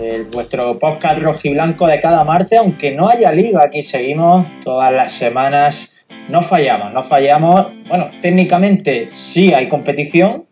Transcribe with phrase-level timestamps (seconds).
[0.00, 5.12] el, vuestro podcast rojiblanco de cada martes, aunque no haya liga, aquí seguimos todas las
[5.12, 10.44] semanas, no fallamos, no fallamos, bueno, técnicamente sí hay competición,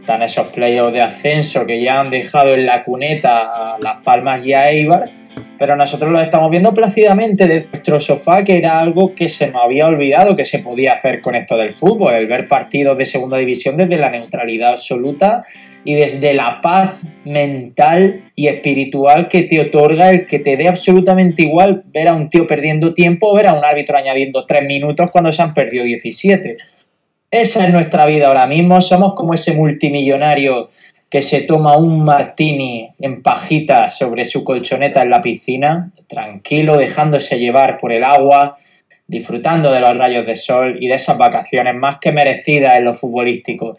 [0.00, 4.44] están esos playoffs de ascenso que ya han dejado en la cuneta a Las Palmas
[4.44, 5.04] y a Eibar,
[5.58, 9.62] pero nosotros lo estamos viendo plácidamente de nuestro sofá, que era algo que se nos
[9.62, 13.38] había olvidado que se podía hacer con esto del fútbol, el ver partidos de segunda
[13.38, 15.44] división desde la neutralidad absoluta
[15.84, 21.42] y desde la paz mental y espiritual que te otorga el que te dé absolutamente
[21.42, 25.10] igual ver a un tío perdiendo tiempo o ver a un árbitro añadiendo tres minutos
[25.10, 26.58] cuando se han perdido 17.
[27.30, 30.68] Esa es nuestra vida ahora mismo, somos como ese multimillonario
[31.08, 37.38] que se toma un martini en pajita sobre su colchoneta en la piscina, tranquilo, dejándose
[37.38, 38.54] llevar por el agua,
[39.08, 42.94] disfrutando de los rayos de sol y de esas vacaciones más que merecidas en lo
[42.94, 43.74] futbolístico.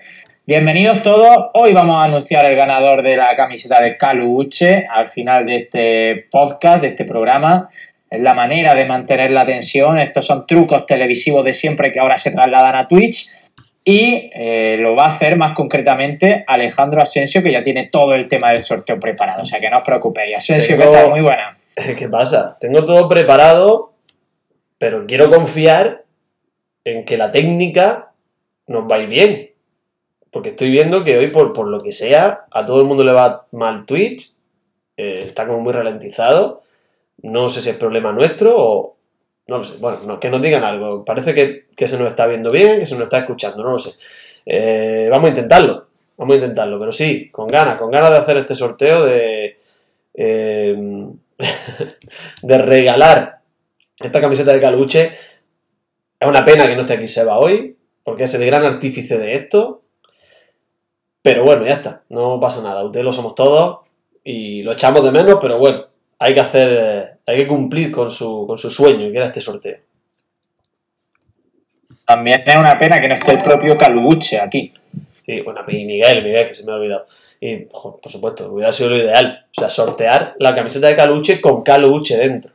[0.45, 5.07] Bienvenidos todos, hoy vamos a anunciar el ganador de la camiseta de Calu Uche al
[5.07, 7.69] final de este podcast, de este programa.
[8.09, 12.17] Es la manera de mantener la tensión, estos son trucos televisivos de siempre que ahora
[12.17, 13.27] se trasladan a Twitch
[13.85, 18.27] y eh, lo va a hacer más concretamente Alejandro Asensio, que ya tiene todo el
[18.27, 19.43] tema del sorteo preparado.
[19.43, 20.37] O sea que no os preocupéis.
[20.37, 21.09] Asensio, Tengo- ¿qué tal?
[21.11, 21.57] Muy buena.
[21.97, 22.57] ¿Qué pasa?
[22.59, 23.93] Tengo todo preparado,
[24.77, 26.03] pero quiero confiar
[26.83, 28.11] en que la técnica
[28.67, 29.50] nos va a ir bien.
[30.31, 33.11] Porque estoy viendo que hoy, por, por lo que sea, a todo el mundo le
[33.11, 34.33] va mal Twitch.
[34.97, 36.61] eh, está como muy ralentizado.
[37.23, 38.97] No sé si es problema nuestro o.
[39.47, 39.77] No lo sé.
[39.79, 41.03] Bueno, no, que nos digan algo.
[41.05, 43.63] Parece que, que se nos está viendo bien, que se nos está escuchando.
[43.63, 43.91] No lo sé.
[44.45, 45.87] Eh, vamos a intentarlo.
[46.17, 46.79] Vamos a intentarlo.
[46.79, 49.57] Pero sí, con ganas, con ganas de hacer este sorteo de.
[50.13, 51.07] eh,
[52.41, 53.41] de regalar
[53.99, 55.11] esta camiseta de Caluche.
[56.19, 59.33] Es una pena que no esté aquí Seba hoy, porque es el gran artífice de
[59.35, 59.80] esto.
[61.21, 62.83] Pero bueno, ya está, no pasa nada.
[62.83, 63.79] Ustedes lo somos todos
[64.23, 65.85] y lo echamos de menos, pero bueno,
[66.17, 69.77] hay que hacer, hay que cumplir con su, con su sueño, que era este sorteo.
[72.05, 74.71] También es una pena que no esté el propio Caluche aquí.
[75.11, 77.05] Sí, bueno, y Miguel, Miguel, que se me ha olvidado.
[77.39, 79.45] Y, jo, por supuesto, hubiera sido lo ideal.
[79.55, 82.51] O sea, sortear la camiseta de Caluche con Caluche dentro.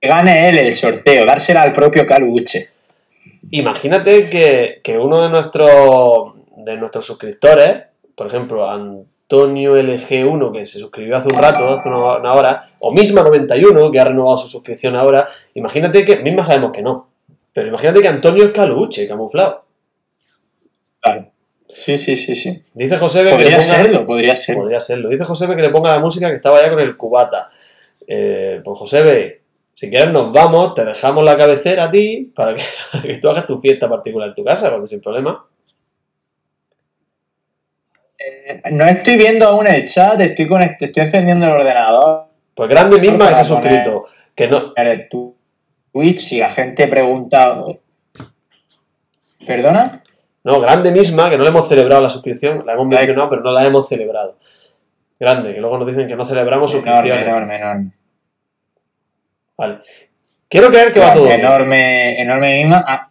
[0.00, 2.68] Que gane él el sorteo, dársela al propio Caluche.
[3.50, 10.78] Imagínate que, que uno de nuestros, de nuestros suscriptores, por ejemplo, Antonio LG1, que se
[10.78, 14.96] suscribió hace un rato, hace una, una hora, o Misma91, que ha renovado su suscripción
[14.96, 17.08] ahora, imagínate que, Misma sabemos que no,
[17.52, 19.64] pero imagínate que Antonio es Caluche, camuflado.
[21.00, 21.30] Claro.
[21.68, 22.62] Sí, sí, sí, sí.
[22.74, 23.74] Dice José que le Podría ponga...
[23.74, 24.62] serlo, podría serlo.
[24.62, 25.08] Podría serlo.
[25.10, 27.46] Dice José que le ponga la música que estaba ya con el cubata.
[28.06, 29.42] Eh, pues José,
[29.78, 32.62] si quieres nos vamos, te dejamos la cabecera a ti para que,
[32.92, 35.46] para que tú hagas tu fiesta particular en tu casa, porque sin problema.
[38.18, 42.24] Eh, no estoy viendo aún el chat, estoy, con, estoy encendiendo el ordenador.
[42.54, 44.06] Pues grande misma que se ha suscrito.
[44.34, 47.62] Que no, el Twitch y la gente pregunta.
[49.46, 50.02] ¿Perdona?
[50.42, 53.52] no, grande misma, que no le hemos celebrado la suscripción, la hemos mencionado, pero no
[53.52, 54.38] la hemos celebrado.
[55.20, 57.28] Grande, que luego nos dicen que no celebramos Enorme, suscripciones.
[57.28, 57.97] enorme, enorme.
[59.58, 59.78] Vale.
[60.48, 61.40] Quiero creer que va todo bien.
[61.40, 62.84] enorme, enorme misma.
[62.86, 63.08] A,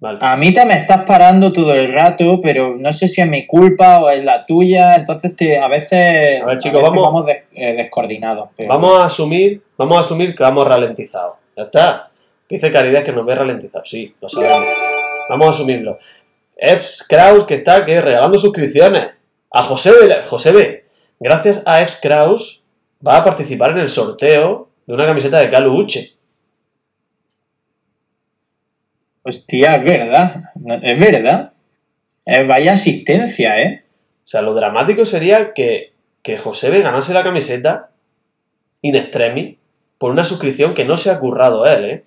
[0.00, 0.18] Vale.
[0.20, 3.46] a mí te me estás parando todo el rato, pero no sé si es mi
[3.46, 4.94] culpa o es la tuya.
[4.94, 8.50] Entonces te- a veces, A ver, chicos, veces vamos- des- eh, descoordinados.
[8.56, 11.34] pero- Vamos a asumir, vamos a asumir que vamos ralentizados.
[11.56, 12.10] Ya está.
[12.48, 13.88] Dice Caridad que nos ve ralentizados.
[13.90, 14.62] Sí, lo sabemos.
[15.30, 15.98] Vamos a asumirlo.
[16.56, 19.08] Eps Kraus que está que regalando suscripciones.
[19.50, 20.14] A José B.
[20.26, 20.84] José B.
[21.18, 22.64] Gracias a Eps Kraus
[23.06, 26.14] va a participar en el sorteo de una camiseta de Calu Uche.
[29.22, 30.44] Hostia, es verdad.
[30.82, 31.52] Es verdad.
[32.24, 33.84] Eh, vaya asistencia, ¿eh?
[34.24, 35.92] O sea, lo dramático sería que,
[36.22, 37.90] que José B ganase la camiseta
[38.82, 39.56] in extremis
[39.98, 42.04] por una suscripción que no se ha currado él, ¿eh?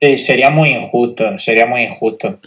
[0.00, 2.38] Sí, sería muy injusto, sería muy injusto.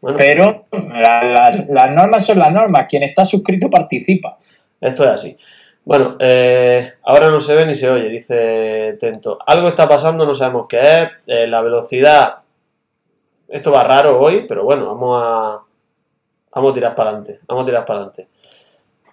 [0.00, 2.86] Bueno, Pero la- la- las normas son las normas.
[2.88, 4.38] Quien está suscrito participa.
[4.80, 5.36] Esto es así.
[5.84, 9.38] Bueno, eh, ahora no se ve ni se oye, dice Tento.
[9.44, 11.10] Algo está pasando, no sabemos qué es.
[11.26, 12.36] Eh, la velocidad.
[13.48, 15.60] Esto va raro hoy, pero bueno, vamos a.
[16.54, 17.40] Vamos a tirar para adelante.
[17.48, 18.28] Vamos a tirar para adelante.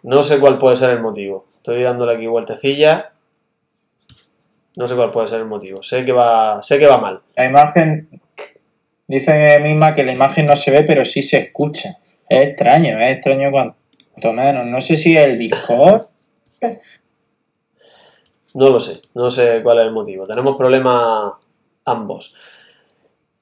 [0.04, 1.46] No sé cuál puede ser el motivo.
[1.48, 3.12] Estoy dándole aquí vueltecilla.
[4.78, 5.82] No sé cuál puede ser el motivo.
[5.82, 7.22] Sé que va, sé que va mal.
[7.36, 8.22] La imagen,
[9.08, 11.98] dice misma que la imagen no se ve, pero sí se escucha.
[12.30, 14.66] Es extraño, es extraño cuanto menos.
[14.68, 16.09] No sé si el Discord.
[18.56, 20.24] No lo sé, no sé cuál es el motivo.
[20.26, 21.34] Tenemos problemas
[21.86, 22.36] ambos.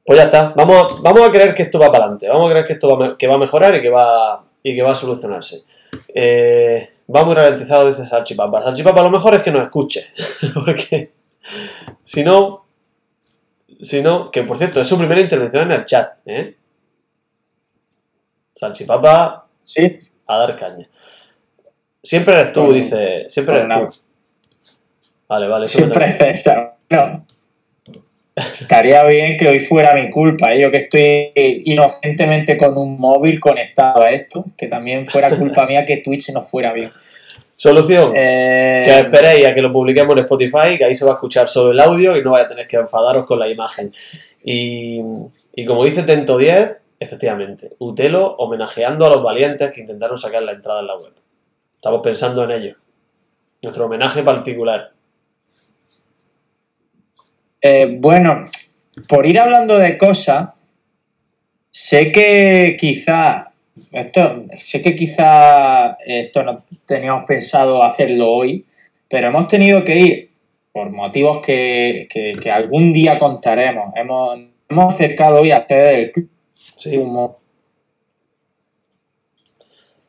[0.06, 0.54] Pues ya está.
[0.56, 2.28] Vamos, vamos a creer que esto va para adelante.
[2.30, 4.76] Vamos a creer que esto va, a- que va a mejorar y que va, y
[4.76, 5.64] que va a solucionarse.
[6.14, 8.62] Eh, va muy ralentizado, dice Salchipapa.
[8.62, 10.06] Salchipapa, lo mejor es que nos escuche.
[10.54, 11.12] Porque
[12.04, 12.66] si no,
[13.82, 16.20] si no, que por cierto, es su primera intervención en el chat.
[16.26, 16.56] ¿eh?
[18.56, 19.98] Salchipapa, Sí,
[20.28, 20.86] a dar caña.
[22.08, 23.26] Siempre eres tú, dice.
[23.28, 23.86] Siempre eres tú.
[25.28, 25.68] Vale, vale.
[25.68, 26.78] siempre es esa.
[26.90, 27.26] No.
[28.34, 30.62] Estaría bien que hoy fuera mi culpa, ¿eh?
[30.62, 31.32] yo que estoy
[31.66, 36.44] inocentemente con un móvil conectado a esto, que también fuera culpa mía que Twitch no
[36.44, 36.90] fuera bien.
[37.58, 38.14] Solución.
[38.16, 41.50] Eh, Que esperéis a que lo publiquemos en Spotify, que ahí se va a escuchar
[41.50, 43.92] solo el audio y no vais a tener que enfadaros con la imagen.
[44.46, 45.02] Y,
[45.56, 50.54] y como dice Tento 10, efectivamente, Utelo homenajeando a los valientes que intentaron sacar la
[50.54, 51.12] entrada en la web.
[51.78, 52.76] Estamos pensando en ello.
[53.62, 54.92] Nuestro homenaje particular.
[57.62, 58.44] Eh, bueno,
[59.08, 60.50] por ir hablando de cosas,
[61.70, 63.52] sé que quizá,
[63.92, 68.66] esto, sé que quizá esto no teníamos pensado hacerlo hoy,
[69.10, 70.32] pero hemos tenido que ir
[70.72, 73.94] por motivos que, que- que algún día contaremos.
[73.96, 74.40] Hemos,
[74.70, 76.30] hemos acercado hoy a hacer el club
[76.76, 76.96] Sí.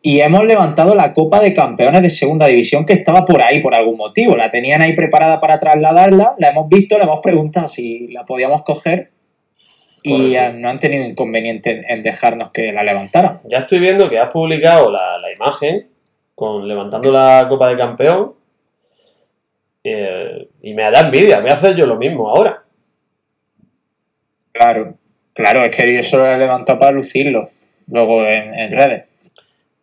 [0.01, 3.77] Y hemos levantado la Copa de Campeones de Segunda División que estaba por ahí por
[3.77, 4.37] algún motivo.
[4.37, 8.63] La tenían ahí preparada para trasladarla, la hemos visto, le hemos preguntado si la podíamos
[8.63, 9.11] coger
[10.03, 13.41] y eh, no han tenido inconveniente en, dejarnos que la levantara.
[13.45, 15.89] ya estoy viendo que has publicado la, la imagen
[16.35, 18.35] con levantando la copa de campeón.
[19.83, 22.63] eh, y me da envidia, voy a hacer yo lo mismo ahora.
[24.53, 24.95] Claro,
[25.35, 27.49] claro, es que yo solo la he levantado para lucirlo
[27.89, 29.08] luego en, en redes.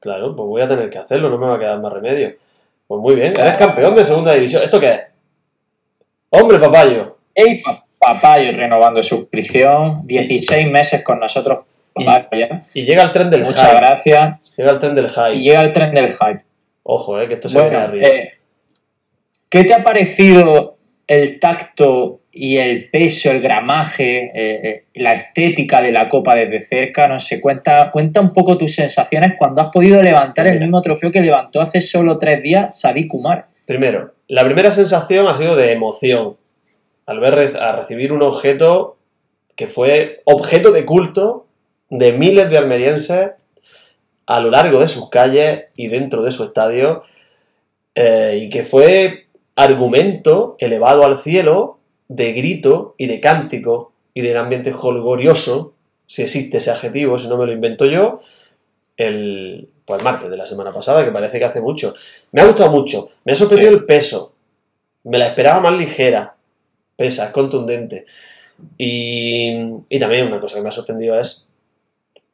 [0.06, 2.36] Claro, pues voy a tener que hacerlo, no me va a quedar más remedio.
[2.86, 4.62] Pues muy bien, eres campeón de segunda división.
[4.62, 5.02] ¿Esto qué es?
[6.30, 7.18] Hombre, papayo.
[7.34, 11.66] Ey, pa- Papayo renovando suscripción, 16 meses con nosotros.
[11.92, 12.62] Papayo, ya.
[12.76, 13.76] Y llega el tren del Muchas hype.
[13.78, 14.56] gracias.
[14.58, 15.40] Llega el tren del Y hype.
[15.40, 16.46] llega el tren del hype.
[16.84, 18.08] Ojo, eh, que esto se viene Bueno, arriba.
[18.08, 18.34] eh,
[19.50, 25.82] ¿qué te ha parecido el tacto y el peso, el gramaje, eh, eh, la estética
[25.82, 27.08] de la copa desde cerca?
[27.08, 31.14] No sé, cuenta, cuenta un poco tus sensaciones cuando has podido levantar el mismo trofeo
[31.14, 33.48] que levantó hace solo tres días Sadik Kumar.
[33.66, 36.36] Primero, la primera sensación ha sido de emoción.
[37.06, 38.98] Al ver a recibir un objeto
[39.56, 41.48] que fue objeto de culto
[41.90, 43.32] de miles de almerienses
[44.26, 47.04] a lo largo de sus calles y dentro de su estadio,
[47.94, 54.32] eh, y que fue argumento elevado al cielo de grito y de cántico y de
[54.32, 55.74] un ambiente holgorioso,
[56.08, 58.20] si existe ese adjetivo, si no me lo invento yo,
[58.98, 61.94] el, pues el martes de la semana pasada, que parece que hace mucho.
[62.32, 64.34] Me ha gustado mucho, me ha sorprendido el peso,
[65.04, 66.36] me la esperaba más ligera,
[66.96, 68.06] pesa, es contundente.
[68.78, 69.52] Y,
[69.90, 71.50] y también una cosa que me ha sorprendido es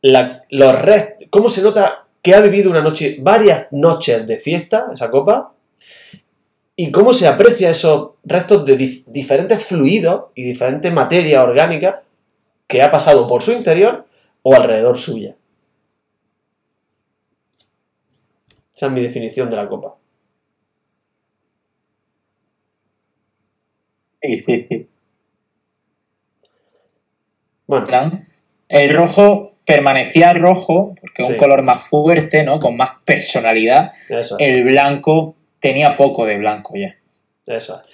[0.02, 4.88] la- los rest- cómo se nota que ha vivido una noche, varias noches de fiesta,
[4.94, 5.54] esa copa,
[6.84, 11.96] y cómo se aprecia esos restos de dif- diferentes fluidos y diferentes materias orgánicas
[12.66, 14.08] que ha pasado por su interior
[14.42, 15.36] o alrededor suya.
[18.74, 19.96] Esa es mi definición de la copa.
[24.24, 24.88] Sí, sí, sí.
[27.68, 27.86] Bueno,
[28.70, 32.58] El rojo permanecía rojo, porque es un color más fuerte, ¿no?
[32.58, 33.92] Con más personalidad.
[34.10, 34.38] eso.
[34.40, 36.96] El blanco tenía poco de blanco ya.
[37.46, 37.90] Eso es.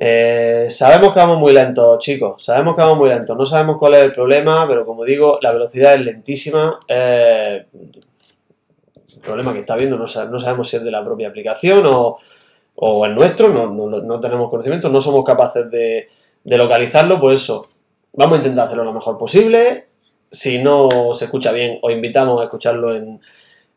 [0.00, 2.44] Eh, sabemos que vamos muy lentos, chicos.
[2.44, 3.36] Sabemos que vamos muy lentos.
[3.36, 6.78] No sabemos cuál es el problema, pero como digo, la velocidad es lentísima.
[6.88, 7.66] Eh,
[9.14, 12.18] el problema que está viendo no, no sabemos si es de la propia aplicación o,
[12.76, 13.48] o es nuestro.
[13.48, 16.06] No, no- no tenemos conocimiento, no somos capaces de,
[16.44, 17.18] de localizarlo.
[17.20, 17.68] Por eso,
[18.12, 19.86] vamos a intentar hacerlo lo mejor posible.
[20.30, 23.20] Si no se escucha bien, os invitamos a escucharlo en,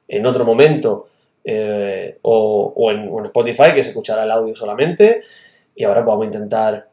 [0.08, 1.08] en otro momento
[1.44, 5.22] eh, o, en Spotify, que se escuchará el audio solamente.
[5.76, 6.88] Y ahora pues, vamos a intentar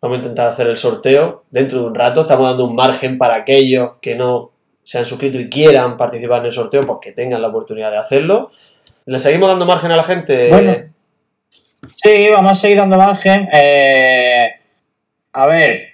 [0.00, 2.22] vamos a intentar hacer el sorteo dentro de un rato.
[2.22, 4.50] Estamos dando un margen para aquellos que no
[4.82, 7.98] se han suscrito y quieran participar en el sorteo, pues que tengan la oportunidad de
[7.98, 8.50] hacerlo.
[9.06, 10.48] ¿Le seguimos dando margen a la gente?
[10.48, 10.76] Bueno.
[12.02, 13.48] Sí, vamos a seguir dando margen.
[13.52, 14.48] Eh,
[15.32, 15.88] a ver,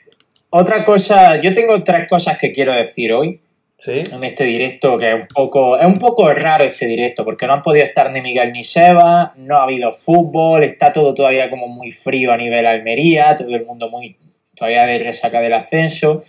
[0.50, 3.40] otra cosa, yo tengo tres cosas que quiero decir hoy.
[3.80, 3.92] Sí.
[4.10, 7.52] en este directo, que es un poco, es un poco raro este directo, porque no
[7.52, 11.68] han podido estar ni Miguel ni Seba, no ha habido fútbol, está todo todavía como
[11.68, 14.16] muy frío a nivel Almería, todo el mundo muy
[14.56, 16.24] todavía de resaca del ascenso.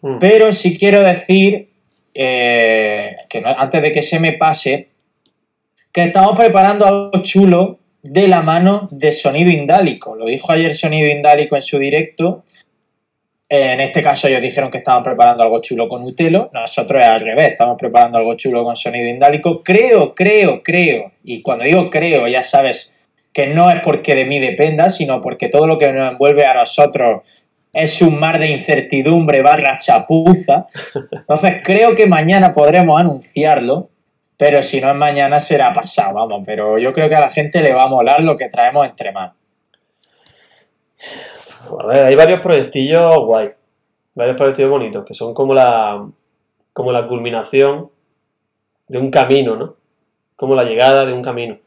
[0.00, 0.18] Mm.
[0.18, 1.68] Pero sí quiero decir
[2.14, 4.88] eh, que no- antes de que se me pase,
[5.92, 10.16] que estamos preparando algo chulo de la mano de Sonido Indálico.
[10.16, 12.44] Lo dijo ayer Sonido Indálico en su directo.
[13.48, 16.50] Eh, en este caso ellos dijeron que estaban preparando algo chulo con Utelo.
[16.52, 19.62] Nosotros es al revés, estamos preparando algo chulo con Sonido Indálico.
[19.62, 21.12] Creo, creo, creo.
[21.22, 22.96] Y cuando digo creo, ya sabes
[23.32, 26.54] que no es porque de mí dependa, sino porque todo lo que nos envuelve a
[26.54, 27.22] nosotros
[27.72, 30.66] es un mar de incertidumbre barra chapuza.
[31.12, 33.90] Entonces creo que mañana podremos anunciarlo,
[34.38, 36.42] pero si no es mañana será pasado, vamos.
[36.46, 39.12] Pero yo creo que a la gente le va a molar lo que traemos entre
[39.12, 39.36] manos.
[41.80, 43.52] A ver, hay varios proyectillos guay.
[44.14, 46.06] Varios proyectillos bonitos, que son como la,
[46.72, 47.90] como la culminación
[48.88, 49.76] de un camino, ¿no?
[50.36, 51.58] Como la llegada de un camino.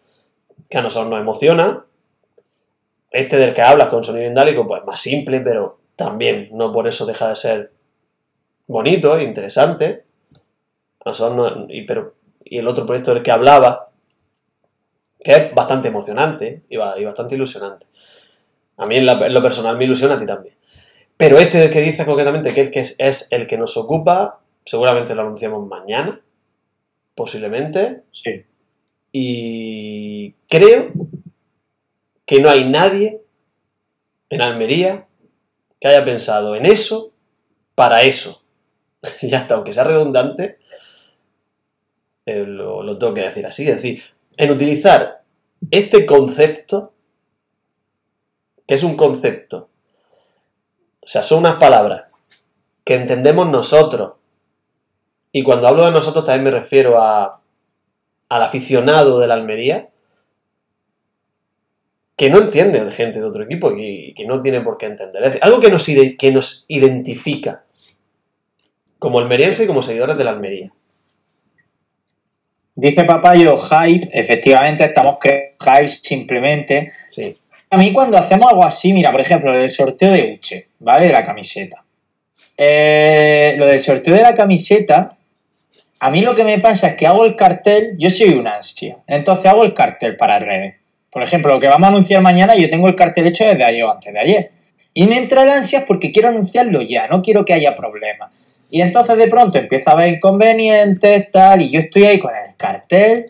[0.69, 1.85] Que a nosotros nos emociona.
[3.11, 7.05] Este del que hablas con sonido indálico, pues más simple, pero también no por eso
[7.05, 7.71] deja de ser
[8.67, 10.05] bonito e interesante.
[11.03, 12.13] A nosotros no- y, pero,
[12.43, 13.89] y el otro proyecto del que hablaba,
[15.19, 17.87] que es bastante emocionante y, ba- y bastante ilusionante.
[18.79, 20.55] A mí en, la- en lo personal me ilusiona, a ti también.
[21.17, 24.39] Pero este del que dice concretamente que, el que es, es el que nos ocupa,
[24.65, 26.21] seguramente lo anunciamos mañana,
[27.13, 28.03] posiblemente.
[28.11, 28.39] Sí.
[29.11, 30.91] Y creo
[32.25, 33.21] que no hay nadie
[34.29, 35.07] en Almería
[35.79, 37.11] que haya pensado en eso
[37.75, 38.43] para eso.
[39.21, 40.59] y hasta aunque sea redundante,
[42.25, 43.63] eh, lo, lo tengo que decir así.
[43.67, 44.03] Es decir,
[44.37, 45.23] en utilizar
[45.71, 46.93] este concepto,
[48.69, 49.67] que es un concepto,
[51.01, 52.03] o sea, son unas palabras
[52.83, 54.11] que entendemos nosotros.
[55.31, 57.41] Y cuando hablo de nosotros también me refiero a,
[58.29, 59.89] al aficionado de la Almería,
[62.15, 65.23] que no entiende de gente de otro equipo y que no tiene por qué entender.
[65.23, 65.87] Es decir, algo que nos,
[66.19, 67.63] que nos identifica
[68.99, 70.71] como almeriense y como seguidores de la Almería.
[72.75, 76.91] Dice Papayo hype, efectivamente estamos creando hype simplemente.
[77.07, 77.35] Sí.
[77.71, 81.07] A mí cuando hacemos algo así, mira, por ejemplo, el sorteo de Uche, ¿vale?
[81.07, 81.83] De la camiseta.
[82.57, 85.07] Eh, lo del sorteo de la camiseta,
[85.99, 88.97] a mí lo que me pasa es que hago el cartel, yo soy un ansia,
[89.05, 90.75] entonces hago el cartel para redes.
[91.11, 93.83] Por ejemplo, lo que vamos a anunciar mañana, yo tengo el cartel hecho desde ayer
[93.83, 94.51] o antes de ayer.
[94.93, 98.31] Y me entra el ansias porque quiero anunciarlo ya, no quiero que haya problemas.
[98.71, 102.55] Y entonces de pronto empieza a haber inconvenientes, tal, y yo estoy ahí con el
[102.55, 103.25] cartel,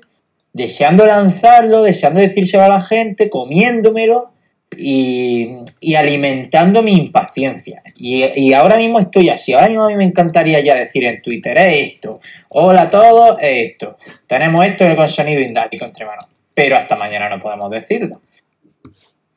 [0.59, 4.31] deseando lanzarlo, deseando decírselo a la gente, comiéndomelo
[4.75, 7.81] y, alimentando mi impaciencia.
[7.95, 9.53] Y, ahora mismo estoy así.
[9.53, 12.19] Ahora mismo a mí me encantaría ya decir en Twitter, es esto.
[12.49, 13.95] Hola a todos, es esto.
[14.27, 16.27] Tenemos esto con sonido indálico entre manos.
[16.53, 18.19] Pero hasta mañana no podemos decirlo.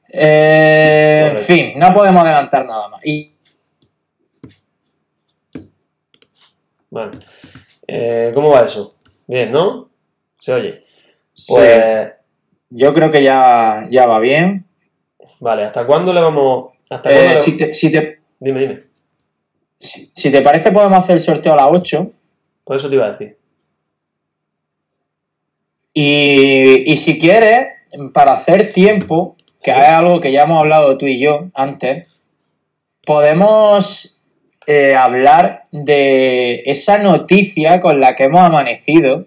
[0.09, 3.01] Eh, en fin, no podemos adelantar nada más.
[3.07, 3.33] Y.
[7.87, 8.97] Eh, ¿Cómo va eso?
[9.29, 9.89] Bien, ¿no?
[10.41, 10.92] Se oye.
[11.49, 12.09] Pues,
[12.71, 14.65] yo creo que ya, ya va bien.
[15.41, 16.73] vale, ¿hasta cuándo le vamos...?
[16.91, 18.77] ¿Hasta Eh, cuándo le- si, te, si, te, Dime, dime.
[19.79, 22.09] si, si te parece, podemos hacer el sorteo a las 8.
[22.65, 23.37] Por eso te iba a decir.
[25.95, 27.67] Y, y si quieres,
[28.15, 32.27] para hacer tiempo, que es algo que ya hemos hablado tú y yo antes,
[33.07, 34.23] podemos
[34.67, 39.27] eh, hablar de esa noticia con la que hemos amanecido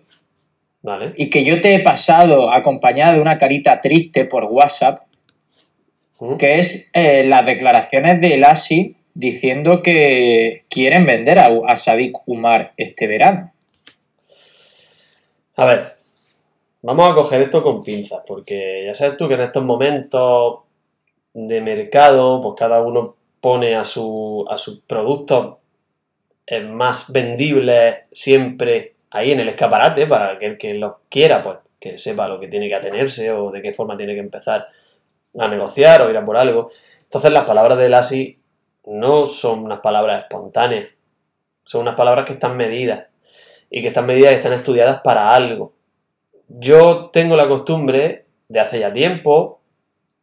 [0.86, 1.14] Vale.
[1.18, 5.02] y que yo te he pasado acompañada de una carita triste por WhatsApp,
[6.20, 6.38] Mm.
[6.38, 12.74] que es eh, las declaraciones de Elasi diciendo que quieren vender a, a Sadik Umar
[12.78, 13.52] este verano.
[15.58, 15.84] A ver,
[16.82, 20.60] vamos a coger esto con pinzas, porque ya sabes tú que en estos momentos
[21.34, 25.58] de mercado, pues cada uno pone a, su, a sus productos
[26.72, 32.28] más vendibles siempre ahí en el escaparate para aquel que los quiera, pues que sepa
[32.28, 34.68] lo que tiene que atenerse o de qué forma tiene que empezar
[35.38, 36.70] a negociar o ir a por algo.
[37.04, 38.40] Entonces las palabras de Lassi
[38.86, 40.90] no son unas palabras espontáneas,
[41.64, 43.06] son unas palabras que están medidas
[43.70, 45.74] y que están medidas y están estudiadas para algo.
[46.50, 49.62] Yo tengo la costumbre de hace ya tiempo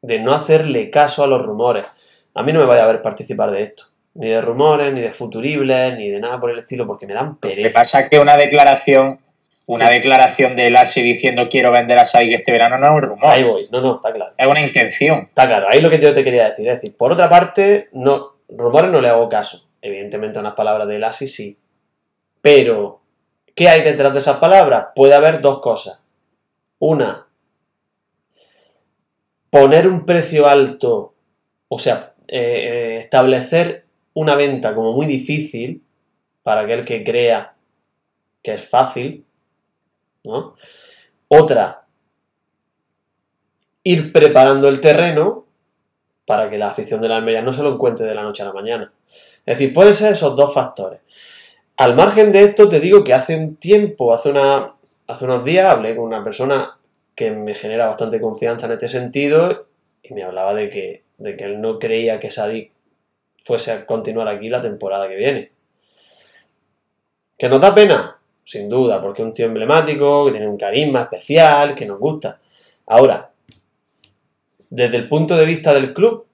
[0.02, 1.86] de no hacerle caso a los rumores.
[2.34, 3.84] A mí no me vaya a ver participar de esto.
[4.14, 7.36] Ni de rumores, ni de futuribles, ni de nada por el estilo, porque me dan
[7.38, 7.80] pereza.
[7.80, 9.20] pasa es que una declaración,
[9.66, 9.94] una Sí.
[9.94, 13.42] declaración de Elasi diciendo quiero vender a Sadik este verano no es un rumor, Ahí
[13.44, 13.68] voy.
[13.72, 14.34] No, no, está claro.
[14.36, 15.20] es una intención.
[15.28, 15.66] Está claro.
[15.70, 16.68] Ahí lo que yo te quería decir.
[16.68, 19.68] Es decir, por otra parte, no, rumores no le hago caso.
[19.80, 21.58] Evidentemente, unas palabras de Lassi sí.
[22.40, 23.00] Pero
[23.54, 24.86] ¿Qué hay detrás de esas palabras?
[24.94, 26.02] Puede haber dos cosas.
[26.78, 27.26] Una,
[29.50, 31.14] poner un precio alto,
[31.68, 35.82] o sea, eh, establecer una venta como muy difícil
[36.42, 37.54] para aquel que crea
[38.42, 39.24] que es fácil,
[40.24, 40.54] ¿no?
[41.28, 41.86] Otra,
[43.84, 45.46] ir preparando el terreno
[46.26, 48.46] para que la afición de la Almería no se lo encuentre de la noche a
[48.46, 48.92] la mañana.
[49.44, 51.00] Es decir, pueden ser esos dos factores.
[51.76, 54.74] Al margen de esto, te digo que hace un tiempo, hace, una,
[55.06, 56.78] hace unos días, hablé con una persona
[57.14, 59.66] que me genera bastante confianza en este sentido
[60.02, 62.72] y me hablaba de que, de que él no creía que Sadik
[63.44, 65.52] fuese a continuar aquí la temporada que viene.
[67.38, 68.18] ¿Que nos da pena?
[68.44, 72.40] Sin duda, porque es un tío emblemático, que tiene un carisma especial, que nos gusta.
[72.86, 73.30] Ahora,
[74.70, 76.26] desde el punto de vista del club,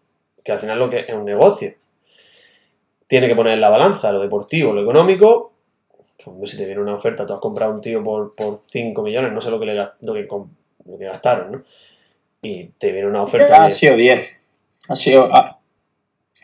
[0.43, 1.75] que al final lo que es un negocio,
[3.07, 5.53] tiene que poner en la balanza lo deportivo, lo económico.
[6.23, 9.33] Pues, si te viene una oferta, tú has comprado un tío por, por 5 millones,
[9.33, 10.29] no sé lo que, le, lo que,
[10.85, 11.63] lo que gastaron, ¿no?
[12.43, 13.65] Y te viene una oferta.
[13.65, 14.29] Ha sido 10.
[14.89, 15.31] Ha sido.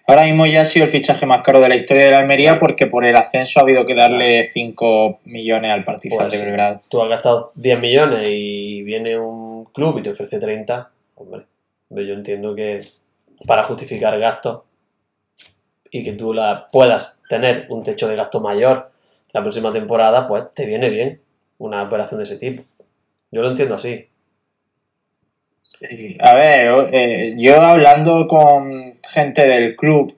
[0.07, 2.59] Ahora mismo ya ha sido el fichaje más caro de la historia de la Almería
[2.59, 6.45] porque por el ascenso ha habido que darle 5 millones al Partizan Pues de sí.
[6.45, 6.81] Belgrado.
[6.91, 10.91] Tú has gastado 10 millones y viene un club y te ofrece 30.
[11.17, 11.45] Hombre,
[11.91, 12.83] yo entiendo que
[13.47, 14.63] para justificar gastos
[15.91, 18.91] y que tú la puedas tener un techo de gasto mayor
[19.33, 21.21] la próxima temporada, pues te viene bien
[21.59, 22.63] una operación de ese tipo.
[23.31, 24.09] Yo lo entiendo así.
[25.63, 26.17] Sí.
[26.21, 30.15] A ver, eh, yo hablando con gente del club,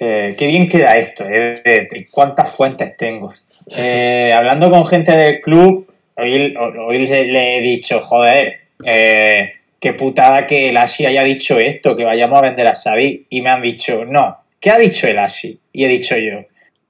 [0.00, 3.32] eh, qué bien queda esto, eh, cuántas fuentes tengo.
[3.78, 9.92] Eh, hablando con gente del club, hoy, hoy le, le he dicho, joder, eh, qué
[9.92, 13.50] putada que el ASI haya dicho esto, que vayamos a vender a Xavi, y me
[13.50, 15.60] han dicho, no, ¿qué ha dicho el ASI?
[15.72, 16.44] Y he dicho yo,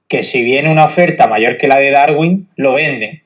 [0.07, 3.21] que si viene una oferta mayor que la de Darwin, lo venden.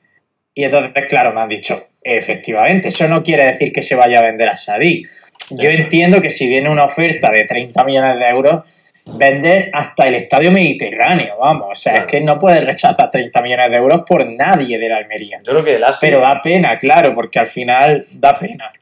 [0.54, 4.22] Y entonces, claro, me han dicho, efectivamente, eso no quiere decir que se vaya a
[4.22, 5.08] vender a Sadik.
[5.50, 5.82] Yo Eso.
[5.82, 8.68] entiendo que si viene una oferta de 30 millones de euros,
[9.16, 11.68] vender hasta el estadio mediterráneo, vamos.
[11.70, 12.06] O sea, Claro.
[12.06, 15.38] es que no puedes rechazar 30 millones de euros por nadie de la Almería.
[15.44, 18.72] Yo creo que el ASI, Pero da pena, claro, porque al final da pena.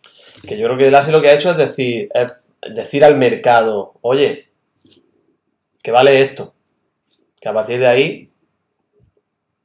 [0.47, 3.17] que yo creo que el ASI lo que ha hecho es decir, es decir al
[3.17, 4.47] mercado, oye,
[5.83, 6.55] que vale esto.
[7.41, 8.31] Que a partir de ahí,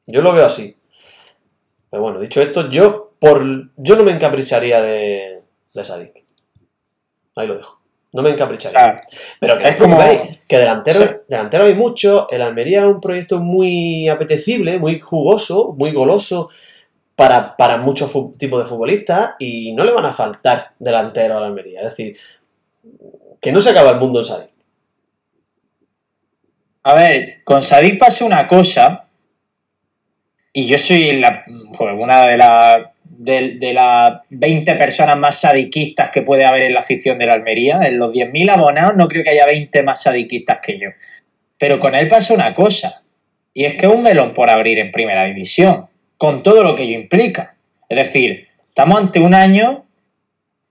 [0.06, 0.76] yo lo veo así.
[1.90, 3.44] Pero bueno, dicho esto, yo por
[3.78, 5.40] yo no me encapricharía de,
[5.74, 6.23] de Sadik.
[7.36, 7.80] Ahí lo dejo.
[8.14, 8.96] No me sea,
[9.40, 9.98] Pero que es como-
[10.48, 11.08] que delantero, Sí.
[11.28, 12.28] delantero hay mucho.
[12.30, 16.50] El Almería es un proyecto muy apetecible, muy jugoso, muy goloso
[17.16, 21.80] para, para muchos tipos de futbolistas y no le van a faltar delanteros al Almería.
[21.82, 22.16] Es decir,
[23.42, 24.52] que no se acaba el mundo en Sadik.
[26.84, 29.08] A ver, con Sadik pasa una cosa,
[30.52, 31.44] y yo soy la,
[31.76, 32.78] joder, una de las
[33.24, 37.82] de, las 20 personas más sadiquistas que puede haber en la afición de la Almería.
[37.84, 40.90] En los 10.000 abonados no creo que haya 20 más sadiquistas que yo.
[41.58, 43.04] Pero con él pasa una cosa,
[43.54, 47.00] y es que un melón por abrir en primera división, con todo lo que ello
[47.00, 47.56] implica.
[47.88, 49.86] Es decir, estamos ante un año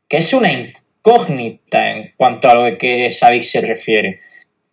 [0.09, 4.21] que es una incógnita en cuanto a lo que Sadik se refiere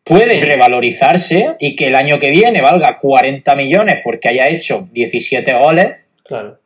[0.09, 5.53] puede revalorizarse y que el año que viene valga 40 millones porque haya hecho 17
[5.53, 5.97] goles,
[6.29, 6.59] Claro.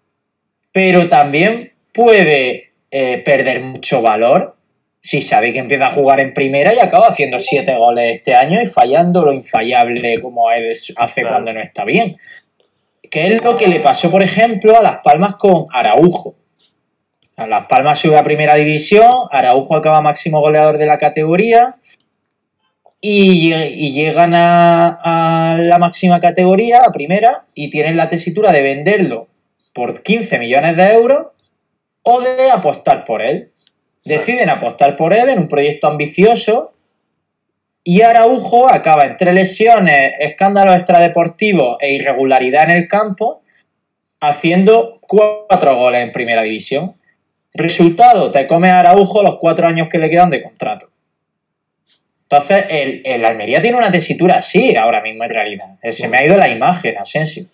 [0.73, 4.57] Pero también puede eh, perder mucho valor
[4.99, 8.61] si sabe que empieza a jugar en primera y acaba haciendo 7 goles este año
[8.61, 11.35] y fallando lo infallable como él hace Claro.
[11.35, 12.17] cuando no está bien.
[13.11, 16.35] Que es lo que le pasó, por ejemplo, a Las Palmas con Araujo.
[17.35, 21.75] A Las Palmas sube a primera división, Araujo acaba máximo goleador de la categoría
[23.01, 28.61] y, y llegan a, a la máxima categoría, a primera, y tienen la tesitura de
[28.61, 29.27] venderlo
[29.73, 31.27] por 15 millones de euros
[32.03, 33.51] o de apostar por él.
[34.05, 36.73] Deciden apostar por él en un proyecto ambicioso
[37.83, 43.41] y Araujo acaba entre lesiones, escándalos extradeportivos e irregularidad en el campo,
[44.21, 46.91] haciendo cuatro goles en primera división.
[47.53, 50.89] Resultado, te come a Araujo los cuatro años que le quedan de contrato.
[52.23, 55.77] Entonces, el, el Almería tiene una tesitura así ahora mismo en realidad.
[55.91, 57.45] Se me ha ido la imagen, Asensio.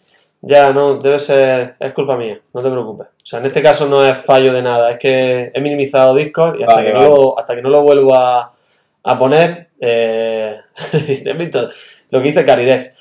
[0.42, 1.76] Ya, no, debe ser.
[1.80, 3.08] Es culpa mía, no te preocupes.
[3.08, 6.60] O sea, en este caso no es fallo de nada, es que he minimizado Discord
[6.60, 7.06] y hasta, Vale, que, vale.
[7.06, 8.54] No lo, hasta que no lo vuelvo a,
[9.04, 9.70] a poner.
[9.80, 10.58] Eh.
[12.12, 12.92] Lo que dice Caridex.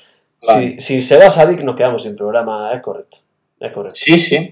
[0.45, 0.79] Vale.
[0.79, 3.17] Si, si se va Sadik, nos quedamos sin programa, es correcto.
[3.59, 3.95] Es correcto.
[3.95, 4.49] Sí, sí.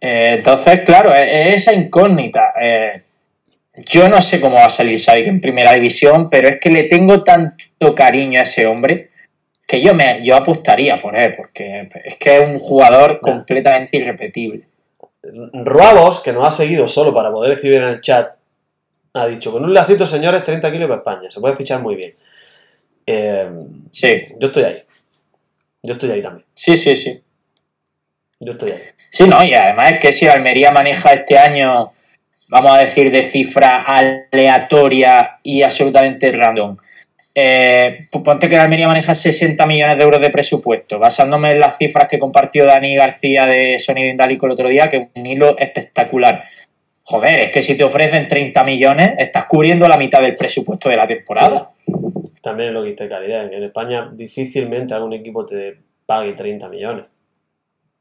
[0.00, 2.54] Eh, entonces, claro, es, es esa incógnita.
[2.60, 3.02] Eh,
[3.86, 6.84] yo no sé cómo va a salir Sadik en primera división, pero es que le
[6.84, 9.10] tengo tanto cariño a ese hombre
[9.66, 14.64] que yo me yo apostaría por él, porque es que es un jugador completamente irrepetible.
[15.52, 18.34] Ruabos, que nos ha seguido solo para poder escribir en el chat,
[19.14, 21.30] ha dicho, con un lacito, señores, 30 kilos para España.
[21.30, 22.10] Se puede fichar muy bien.
[23.06, 23.48] Eh,
[23.90, 24.82] Sí, yo estoy ahí.
[25.82, 26.44] Yo estoy ahí también.
[26.54, 27.22] sí, sí, sí.
[28.40, 28.82] Yo estoy ahí.
[29.10, 31.92] Sí, no, y además es que si Almería maneja este año,
[32.48, 36.76] vamos a decir, de cifra aleatoria y absolutamente random.
[37.36, 41.76] Eh, pues ponte que Almería maneja 60 millones de euros de presupuesto, basándome en las
[41.76, 45.58] cifras que compartió Dani García de Sonido Indálico el otro día, que es un hilo
[45.58, 46.44] espectacular.
[47.02, 50.96] Joder, es que si te ofrecen 30 millones, estás cubriendo la mitad del presupuesto de
[50.96, 51.70] la temporada.
[52.40, 53.52] También es lo que dice Calidad.
[53.52, 57.06] En España difícilmente algún equipo te pague 30 millones.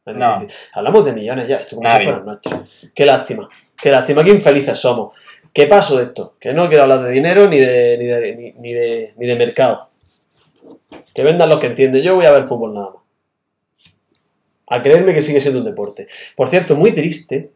[0.06, 0.46] Es No.
[0.74, 2.06] Hablamos de millones ya, esto como si Nadie.
[2.06, 2.92] fueran nuestros.
[2.94, 3.50] Qué lástima.
[3.82, 5.14] Qué lástima, qué infelices somos.
[5.54, 6.36] ¿Qué pasó de esto?
[6.40, 9.36] Que no quiero hablar de dinero ni de, ni de, ni, ni de, ni de
[9.36, 9.90] mercado.
[11.14, 12.02] Que vendan los que entienden.
[12.02, 13.04] Yo voy a ver fútbol nada más.
[14.68, 16.08] A creerme que sigue siendo un deporte.
[16.36, 17.52] Por cierto, muy triste.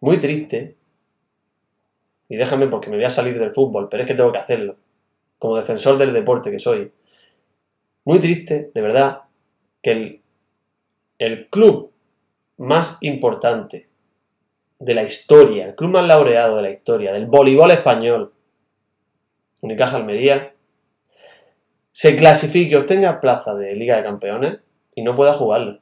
[0.00, 0.74] Muy triste.
[2.28, 4.76] Y déjame porque me voy a salir del fútbol, pero es que tengo que hacerlo.
[5.38, 6.90] Como defensor del deporte que soy.
[8.04, 9.22] Muy triste, de verdad,
[9.80, 10.20] que el,
[11.18, 11.92] el club
[12.56, 13.88] más importante
[14.78, 18.32] de la historia, el club más laureado de la historia, del voleibol español,
[19.60, 20.54] Unicaja Almería,
[21.92, 24.58] se clasifique, obtenga plaza de Liga de Campeones
[24.94, 25.80] y no pueda jugarlo.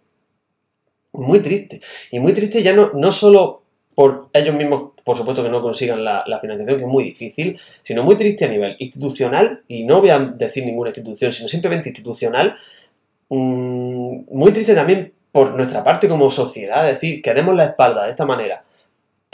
[1.12, 1.80] Muy triste.
[2.10, 3.62] Y muy triste ya no, no solo
[3.94, 8.02] por ellos mismos, por supuesto que no consigan la, financiación, que es muy difícil, sino
[8.02, 12.56] muy triste a nivel institucional, y no voy a decir ninguna institución, sino simplemente institucional,
[13.28, 18.04] mm, muy triste también por nuestra parte como sociedad, es decir, que demos la espalda
[18.04, 18.64] de esta manera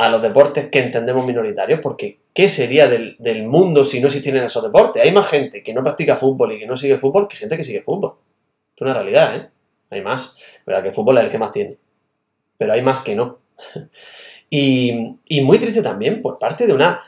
[0.01, 4.63] a los deportes que entendemos minoritarios, porque ¿qué sería del, mundo si no existieran esos
[4.63, 5.03] deportes?
[5.03, 7.65] Hay más gente que no practica fútbol y que no sigue fútbol que gente que
[7.65, 8.15] sigue fútbol.
[8.75, 9.51] Es una realidad, ¿eh?
[9.91, 10.39] Hay más.
[10.65, 11.77] ¿Verdad que el fútbol es el que más tiene?
[12.57, 13.41] Pero hay más que no.
[14.53, 17.03] Y, y muy triste también por parte de una...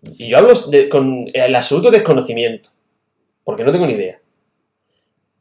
[0.00, 0.52] Y yo hablo
[0.88, 2.68] con el absoluto desconocimiento,
[3.42, 4.20] porque no tengo ni idea.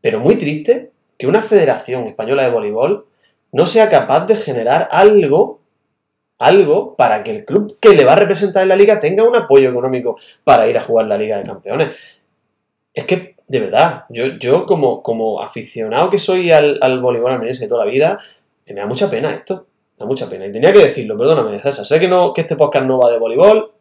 [0.01, 3.05] Pero muy triste que una federación española de voleibol
[3.51, 5.61] no sea capaz de generar algo,
[6.37, 9.35] algo para que el club que le va a representar en la liga tenga un
[9.35, 11.89] apoyo económico para ir a jugar la Liga de Campeones.
[12.93, 17.65] Es que, de verdad, yo, yo como, como aficionado que soy al, al voleibol almeriense
[17.65, 18.19] de toda la vida,
[18.67, 19.67] me da mucha pena esto.
[19.97, 20.45] Me da mucha pena.
[20.45, 21.85] Y tenía que decirlo, perdóname, César.
[21.85, 23.71] Sé que, no, que este podcast no va de voleibol,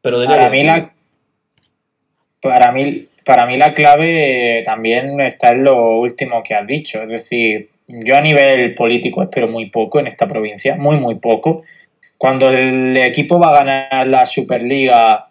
[0.00, 0.92] pero tenía Para que mí, la,
[2.40, 7.02] para, mí, para mí la clave también está en lo último que has dicho.
[7.02, 11.62] Es decir, yo a nivel político espero muy poco en esta provincia, muy, muy poco.
[12.18, 15.28] Cuando el equipo va a ganar la Superliga,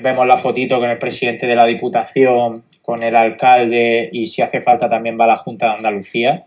[0.00, 4.62] vemos la fotito con el presidente de la Diputación, con el alcalde y si hace
[4.62, 6.42] falta también va la Junta de Andalucía.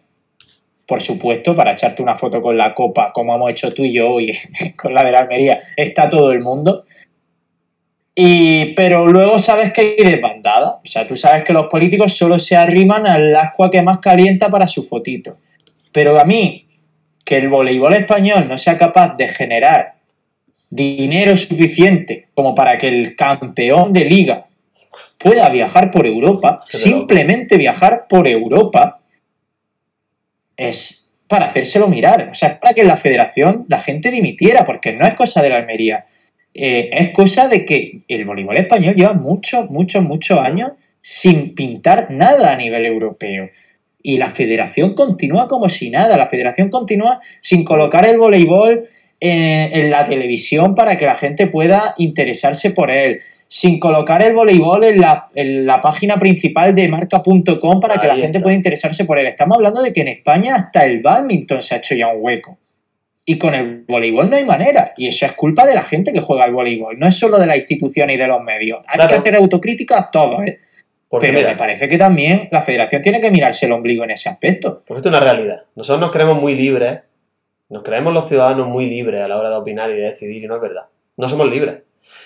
[0.87, 4.11] Por supuesto, para echarte una foto con la copa, como hemos hecho tú y yo
[4.11, 4.37] hoy
[4.81, 6.83] con la de la Almería, está todo el mundo.
[8.13, 10.79] Y, pero luego sabes que hay desbandada.
[10.83, 14.49] O sea, tú sabes que los políticos solo se arriman al agua que más calienta
[14.49, 15.37] para su fotito.
[15.91, 16.65] Pero a mí,
[17.31, 19.93] que el voleibol español no sea capaz de generar
[20.69, 24.47] dinero suficiente como para que el campeón de liga
[25.17, 28.99] pueda viajar por Europa, simplemente viajar por Europa,
[30.57, 32.27] es para hacérselo mirar.
[32.29, 35.51] O sea, es para que la federación la gente dimitiera, porque no es cosa de
[35.51, 36.07] la Almería.
[36.53, 42.11] Eh, es cosa de que el voleibol español lleva muchos, muchos, muchos años sin pintar
[42.11, 43.49] nada a nivel europeo.
[44.03, 46.17] Y la federación continúa como si nada.
[46.17, 48.83] La federación continúa sin colocar el voleibol
[49.19, 53.19] eh, en la televisión para que la gente pueda interesarse por él.
[53.47, 58.15] Sin colocar el voleibol en la, en la página principal de marca.com para que la
[58.15, 59.27] gente pueda interesarse por él.
[59.27, 62.57] Estamos hablando de que en España hasta el badminton se ha hecho ya un hueco.
[63.25, 64.93] Y con el voleibol no hay manera.
[64.97, 66.97] Y eso es culpa de la gente que juega al voleibol.
[66.97, 68.79] No es solo de la institución y de los medios.
[68.87, 69.09] Hay Claro.
[69.09, 70.59] que hacer autocrítica todos, ¿eh?
[71.11, 74.11] Porque Pero mira, me parece que también la federación tiene que mirarse el ombligo en
[74.11, 74.81] ese aspecto.
[74.87, 75.63] porque esto es una realidad.
[75.75, 77.01] Nosotros nos creemos muy libres,
[77.67, 80.47] nos creemos los ciudadanos muy libres a la hora de opinar y de decidir, y
[80.47, 80.85] no es verdad.
[81.17, 81.79] No somos libres.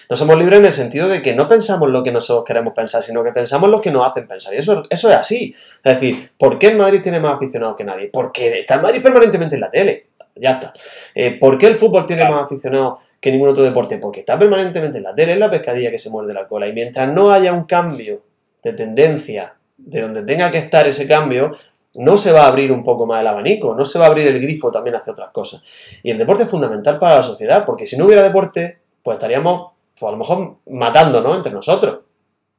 [0.08, 3.02] No somos libres en el sentido de que no pensamos lo que nosotros queremos pensar,
[3.02, 4.54] sino que pensamos lo que nos hacen pensar.
[4.54, 5.56] Y eso, eso es así.
[5.84, 8.12] Es decir, ¿por qué el Madrid tiene más aficionados que nadie?
[8.14, 10.10] Porque está el Madrid permanentemente en la tele.
[10.36, 10.74] Ya está.
[11.16, 13.98] Eh, ¿Por qué el fútbol tiene más aficionados que ningún otro deporte?
[13.98, 16.68] Porque está permanentemente en la tele, es la pescadilla que se muerde la cola.
[16.68, 18.22] Y mientras no haya un cambio
[18.66, 21.52] de tendencia de donde tenga que estar ese cambio,
[21.94, 24.28] no se va a abrir un poco más el abanico, no se va a abrir
[24.28, 25.64] el grifo también hacia otras cosas.
[26.02, 29.74] Y el deporte es fundamental para la sociedad, porque si no hubiera deporte, pues estaríamos,
[29.94, 32.00] pues a lo mejor matándonos entre nosotros.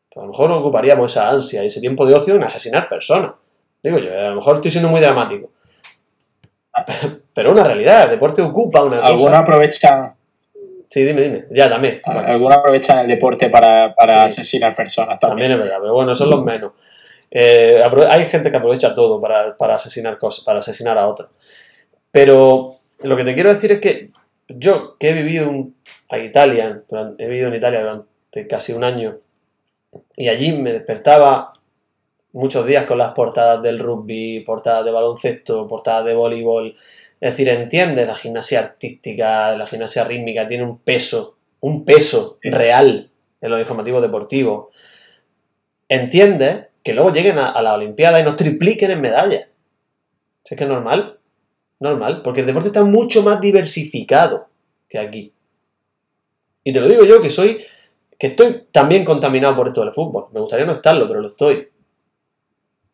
[0.09, 3.33] Pues a lo mejor ocuparíamos esa ansia y ese tiempo de ocio en asesinar personas.
[3.83, 5.51] Digo yo, a lo mejor estoy siendo muy dramático.
[7.35, 9.09] Pero una realidad, el deporte ocupa una cosa.
[9.09, 10.15] Algunos aprovechan,
[10.87, 11.45] Sí, dime, dime.
[11.51, 12.01] Ya, también.
[12.07, 14.41] Bueno, algunos aprovechan el deporte para, para Sí.
[14.41, 15.53] asesinar personas también también.
[15.53, 16.73] es verdad, pero bueno, son los menos.
[17.31, 21.31] Eh, hay gente que aprovecha todo para, para asesinar cosas, para asesinar a otros.
[22.11, 24.11] Pero lo que te quiero decir es que
[24.49, 25.53] yo, que he vivido
[26.09, 26.83] a Italia,
[27.19, 29.19] he vivido en Italia durante casi un año,
[30.17, 31.53] y allí me despertaba
[32.33, 36.75] muchos días con las portadas del rugby, portadas de baloncesto, portadas de voleibol.
[37.21, 43.11] Es decir, entiendes, la gimnasia artística, la gimnasia rítmica tiene un peso, un peso real
[43.41, 44.69] en los informativos deportivos.
[45.89, 49.49] Entiendes que luego lleguen a, a la Olimpiada y nos tripliquen en medallas.
[50.45, 51.19] ¿Sí es que es normal?
[51.81, 54.49] Normal, porque el deporte está mucho más diversificado
[54.89, 55.33] que aquí.
[56.65, 57.65] Y te lo digo yo que soy,
[58.19, 60.27] que estoy también contaminado por esto del fútbol.
[60.33, 61.69] Me gustaría no estarlo, pero lo estoy.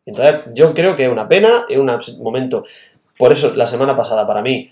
[0.05, 1.87] Entonces, yo creo que es una pena, es un
[2.21, 2.65] momento.
[3.23, 4.69] Por eso, la semana pasada para mí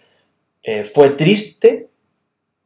[0.62, 1.88] eh, fue triste,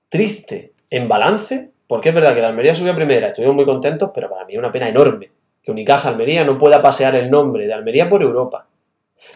[0.09, 4.09] triste en balance, porque es verdad que la Almería subió a primera, estuvimos muy contentos,
[4.11, 5.29] pero para mí una pena enorme
[5.61, 8.67] que Unicaja Almería no pueda pasear el nombre de Almería por Europa.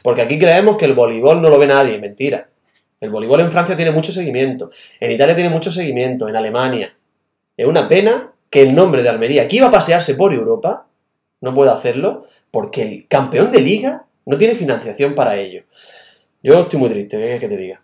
[0.02, 2.50] Porque aquí creemos que el voleibol no lo ve nadie, mentira.
[3.00, 6.98] El voleibol en Francia tiene mucho seguimiento, en Italia tiene mucho seguimiento, en Alemania.
[7.56, 10.88] Es una pena que el nombre de Almería, que iba a pasearse por Europa,
[11.42, 15.66] no pueda hacerlo, porque el campeón de liga no tiene financiación para ello.
[16.42, 17.82] Yo estoy muy triste, ¿qué quieres que te diga?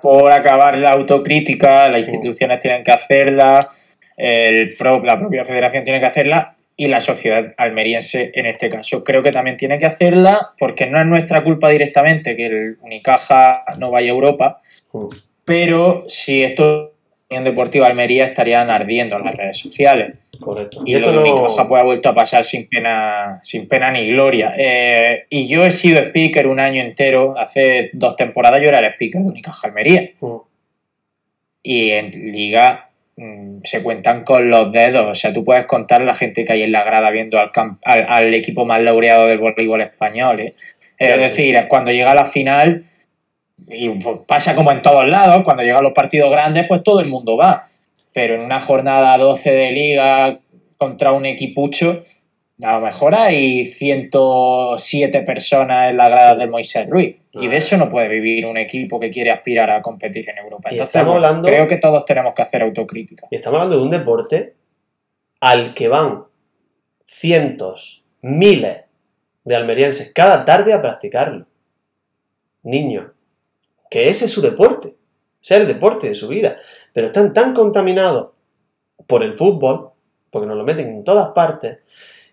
[0.00, 3.68] Por acabar la autocrítica, las instituciones tienen que hacerla,
[4.16, 9.04] el pro- la propia federación tiene que hacerla y la sociedad almeriense en este caso.
[9.04, 13.64] Creo que también tiene que hacerla porque no es nuestra culpa directamente que el Unicaja
[13.78, 14.62] no vaya a Europa,
[15.44, 16.92] pero si esto
[17.28, 20.18] en Deportiva Almería estarían ardiendo en las redes sociales.
[20.42, 20.82] Correcto.
[20.84, 24.54] Y lo de pues ha vuelto a pasar sin pena, sin pena ni gloria.
[24.56, 28.86] Eh, y yo he sido speaker un año entero, hace dos temporadas yo era el
[28.92, 30.10] speaker de Unicaja Almería.
[30.20, 30.36] Mm.
[31.62, 35.06] Y en liga mm, se cuentan con los dedos.
[35.10, 37.50] O sea, tú puedes contar la gente que hay en la grada viendo al,
[37.84, 40.40] al, al equipo más laureado del voleibol español.
[40.40, 40.54] ¿eh?
[40.98, 41.18] Es sí.
[41.20, 42.84] decir, cuando llega la final,
[43.68, 47.06] y pues, pasa como en todos lados, cuando llegan los partidos grandes, pues todo el
[47.06, 47.64] mundo va.
[48.12, 50.38] Pero en una jornada 12 de liga
[50.76, 52.02] contra un equipucho,
[52.62, 57.18] a lo mejor hay 107 personas en la grada del Moisés Ruiz.
[57.34, 60.68] Y de eso no puede vivir un equipo que quiere aspirar a competir en Europa.
[60.70, 63.26] Entonces, estamos bueno, hablando- creo que todos tenemos que hacer autocrítica.
[63.30, 64.54] Y estamos hablando de un deporte
[65.40, 66.24] al que van
[67.06, 68.82] cientos, miles
[69.44, 71.46] de almerienses cada tarde a practicarlo.
[72.62, 73.06] Niños,
[73.90, 74.94] que ese es su deporte,
[75.42, 76.56] ese es el deporte de su vida,
[76.92, 78.30] pero están tan contaminados
[79.06, 79.90] por el fútbol,
[80.30, 81.78] porque nos lo meten en todas partes,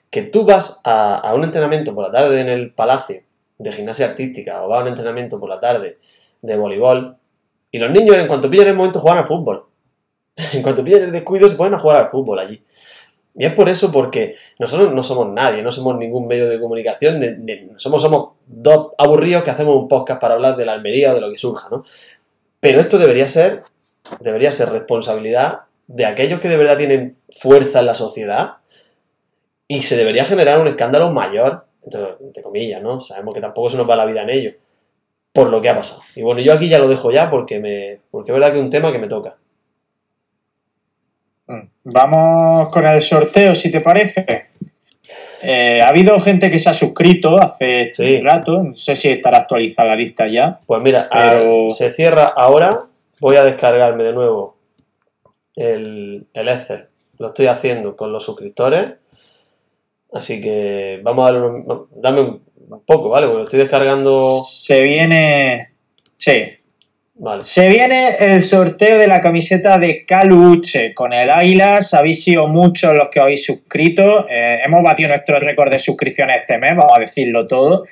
[0.10, 3.22] que tú vas a, un entrenamiento por la tarde en el palacio
[3.58, 5.98] de gimnasia artística o vas a un entrenamiento por la tarde
[6.41, 7.17] de voleibol
[7.72, 9.65] y los niños en cuanto pillan el momento juegan al fútbol.
[10.54, 12.63] En cuanto pillan el descuido se ponen a jugar al fútbol allí.
[13.36, 17.19] Y es por eso porque nosotros no somos nadie, no somos ningún medio de comunicación,
[17.19, 21.12] ni- ni- somos, somos dos aburridos que hacemos un podcast para hablar de la Almería
[21.12, 21.84] o de lo que surja, ¿no?
[22.60, 23.60] Pero esto debería ser,
[24.22, 28.58] debería ser responsabilidad de aquellos que de verdad tienen fuerza en la sociedad
[29.67, 33.00] y se debería generar un escándalo mayor, entre, entre comillas, ¿no?
[33.02, 34.52] Sabemos que tampoco se nos va la vida en ello,
[35.34, 36.02] por lo que ha pasado.
[36.15, 38.63] Y bueno, yo aquí ya lo dejo ya porque, me, porque es verdad que es
[38.63, 39.38] un tema que me toca.
[41.48, 41.62] Mm.
[41.86, 44.50] Vamos con el sorteo, si te parece.
[45.41, 48.15] Eh, ha habido gente que se ha suscrito hace Sí.
[48.17, 50.60] un rato, no sé si estará actualizada la lista ya.
[50.67, 52.72] Pues mira, Pero- a- se cierra ahora.
[53.21, 54.58] Voy a descargarme de nuevo
[55.55, 56.88] el, el Excel.
[57.17, 58.93] Lo estoy haciendo con los suscriptores.
[60.13, 62.41] Así que vamos a darle un, dame un,
[62.86, 63.27] poco, ¿vale?
[63.27, 64.43] Porque lo estoy descargando.
[64.43, 65.71] Se viene.
[66.17, 66.43] Sí.
[67.15, 67.43] Vale.
[67.43, 71.93] Se viene el sorteo de la camiseta de Caluche con el Águilas.
[71.93, 74.25] Habéis sido muchos los que habéis suscrito.
[74.29, 77.84] Eh, hemos batido nuestro récord de suscripciones este mes, vamos a decirlo todo.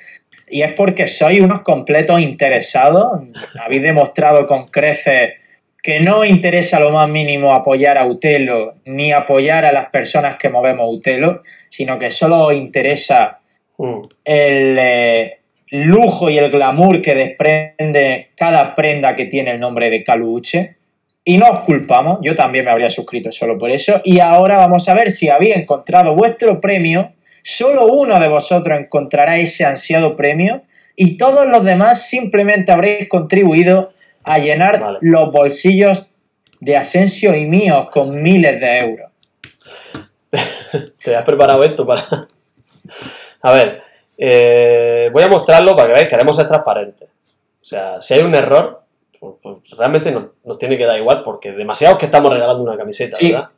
[0.50, 3.22] Y es porque sois unos completos interesados.
[3.60, 5.34] Habéis demostrado con creces
[5.82, 10.48] que no interesa lo más mínimo apoyar a Utelo ni apoyar a las personas que
[10.48, 13.38] movemos Utelo, sino que solo os interesa
[13.78, 15.38] Mm, el eh,
[15.70, 20.76] lujo y el glamour que desprende cada prenda que tiene el nombre de Caluche.
[21.24, 24.00] Y no os culpamos, yo también me habría suscrito solo por eso.
[24.02, 27.12] Y ahora vamos a ver si habéis encontrado vuestro premio.
[27.50, 30.62] Solo uno de vosotros encontrará ese ansiado premio
[30.94, 33.90] y todos los demás simplemente habréis contribuido
[34.24, 34.98] a llenar Vale.
[35.00, 36.14] los bolsillos
[36.60, 39.10] de Asensio y míos con miles de euros.
[41.02, 42.04] Te has preparado esto para.
[43.40, 43.80] A ver,
[44.18, 47.08] eh, voy a mostrarlo para que veáis, queremos ser transparentes.
[47.62, 48.82] O sea, si hay un error,
[49.18, 52.76] pues, pues realmente no- nos tiene que dar igual porque demasiados que estamos regalando una
[52.76, 53.32] camiseta, Sí.
[53.32, 53.48] ¿verdad?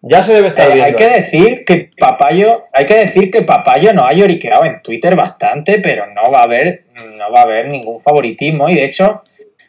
[0.00, 0.86] Ya se debe estar Eh, viendo.
[0.86, 5.16] hay que decir que Papayo, hay que decir que Papayo nos ha lloriqueado en Twitter
[5.16, 6.84] bastante, pero no va a haber,
[7.18, 8.68] no va a haber ningún favoritismo.
[8.68, 9.22] Y de hecho,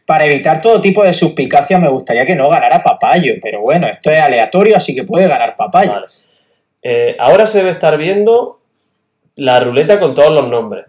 [0.06, 3.34] para evitar todo tipo de suspicacia, me gustaría que no ganara Papayo.
[3.42, 5.92] Pero bueno, esto es aleatorio, así que puede ganar Papayo.
[5.94, 6.08] Vale.
[6.84, 8.62] Eh, ahora se debe estar viendo
[9.36, 10.86] la ruleta con todos los nombres.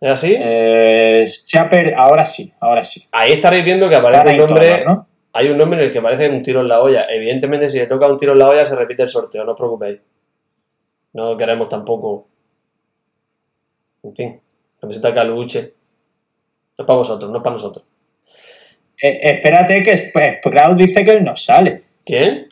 [0.00, 0.36] ¿Es así?
[0.38, 3.02] Eh, se ha per- ahora sí, ahora sí.
[3.12, 4.68] Ahí estaréis viendo que aparece un hay nombre.
[4.68, 5.06] todos, ¿no?
[5.36, 7.06] Hay un nombre en el que aparece un tiro en la olla.
[7.10, 9.58] Evidentemente, si le toca un tiro en la olla, se repite el sorteo, no os
[9.58, 10.00] preocupéis.
[11.12, 12.26] No queremos tampoco.
[14.02, 14.40] En fin,
[14.80, 15.60] camiseta caluche.
[16.78, 17.84] No es para vosotros, no es para nosotros.
[19.02, 21.76] Eh, espérate que Sp- Sprout dice que él no sale.
[22.04, 22.46] ¿Quién?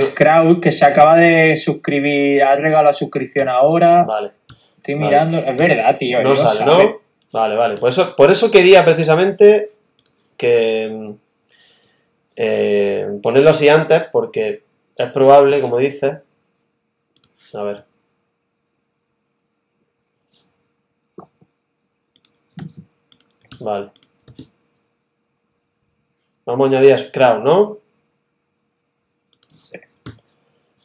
[0.00, 4.04] Sprout, que se acaba de suscribir, ha regalado la suscripción ahora.
[4.04, 4.30] Vale.
[4.76, 5.06] Estoy vale.
[5.06, 6.22] mirando, es verdad, tío.
[6.22, 6.84] No sale, sabe.
[6.84, 7.00] ¿no?
[7.32, 7.76] Vale, vale.
[7.76, 9.68] Por eso, por eso quería precisamente
[10.36, 11.14] que
[12.36, 14.62] eh, ponerlo así antes, porque
[14.96, 16.18] es probable, como dices.
[17.54, 17.84] A ver.
[23.60, 23.90] Vale.
[26.44, 27.78] Vamos a añadir a Scrap, ¿no?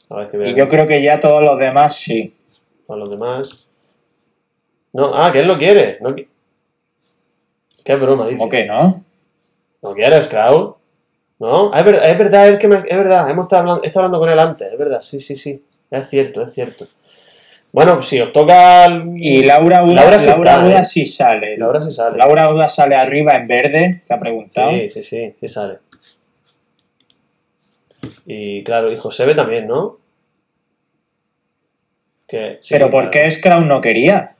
[0.09, 2.35] A ver que Y yo creo que ya todos los demás sí.
[2.89, 3.69] a los demás.
[4.93, 5.99] No, ah, que él no quiere.
[6.01, 6.15] No
[7.83, 8.37] Qué broma, dice.
[8.37, 9.03] ¿Cómo que no?
[9.81, 10.75] ¿No quieres, Kraul?
[11.39, 11.71] ¿No?
[11.73, 14.05] Ah, es verdad, es verdad, es, que me- es verdad, hemos estado hablando, he estado
[14.05, 15.63] hablando con él antes, es verdad, sí, sí, sí.
[15.89, 16.87] Es cierto, es cierto.
[17.73, 18.85] Bueno, si os toca.
[18.85, 20.85] el- Y Laura Uda, Laura sí Laura está, Uda ¿eh?
[20.85, 21.57] sí sale.
[21.57, 22.17] Laura sí sale.
[22.17, 24.71] Laura Uda sale arriba en verde, te ha preguntado.
[24.71, 25.79] Sí, sí, sí, sí sale.
[28.25, 29.97] Y claro, y Josebe también, ¿no?
[32.27, 33.11] Que, sí, Pero ¿por claro.
[33.11, 34.35] qué Scrum no quería?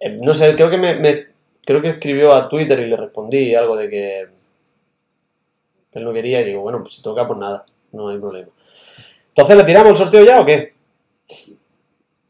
[0.00, 1.26] Eh, no sé, creo que me, me-
[1.64, 4.26] creo que escribió a Twitter y le respondí algo de que
[5.94, 8.48] que él no quería y digo, bueno, pues si toca, pues nada, no hay problema.
[9.28, 10.74] Entonces, ¿le tiramos el sorteo ya o qué?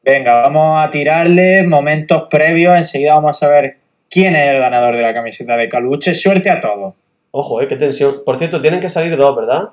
[0.02, 2.76] Venga, vamos a tirarle momentos previos.
[2.76, 3.78] Enseguida vamos a ver
[4.10, 6.14] quién es el ganador de la camiseta de Caluche.
[6.14, 6.94] Suerte a todos.
[7.30, 8.22] Ojo, eh, qué tensión.
[8.24, 9.70] Por cierto, tienen que salir dos, ¿verdad?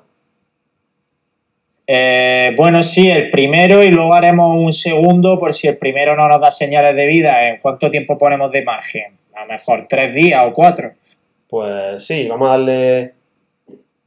[1.86, 6.26] Eh, bueno, sí, el primero y luego haremos un segundo por si el primero no
[6.28, 7.46] nos da señales de vida.
[7.48, 9.18] ¿En cuánto tiempo ponemos de margen?
[9.34, 10.92] A lo mejor tres días o cuatro.
[11.48, 13.21] Pues sí, vamos a darle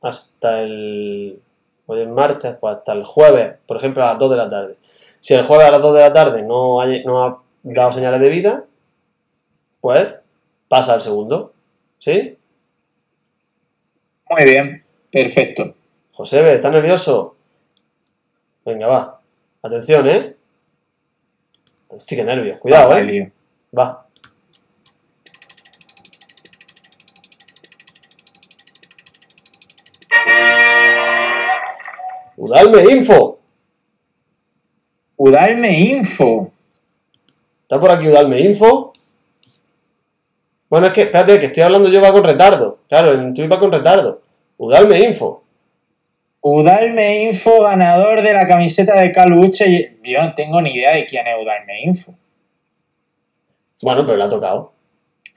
[0.01, 1.39] hasta el.
[1.87, 4.75] Hoy es martes, pues hasta el jueves, por ejemplo, a las 2 de la tarde.
[5.19, 8.19] Si el jueves a las 2 de la tarde no, hay- no ha dado señales
[8.21, 8.65] de vida,
[9.81, 10.07] pues
[10.67, 11.53] pasa al segundo.
[11.99, 12.37] ¿Sí?
[14.29, 15.75] Muy bien, perfecto.
[16.11, 17.35] José, ¿estás nervioso?
[18.65, 19.21] Venga, va.
[19.61, 20.35] Atención, ¿eh?
[21.89, 22.57] Hostia, qué nervios.
[22.57, 23.31] Cuidado, ¿eh?
[23.77, 24.04] Va.
[32.45, 33.39] Udalme Info.
[35.17, 36.51] Udalme Info.
[37.63, 38.93] ¿Está por aquí Udalme Info?
[40.69, 42.79] Bueno, es que, espérate, que estoy hablando yo va con retardo.
[42.87, 44.21] Claro, en Twitter va con retardo.
[44.57, 45.43] Udalme Info.
[46.41, 49.97] Udalme Info, ganador de la camiseta de Caluche.
[50.03, 52.13] Yo no tengo ni idea de quién es Udalme Info.
[53.81, 54.71] Bueno, pero le ha tocado.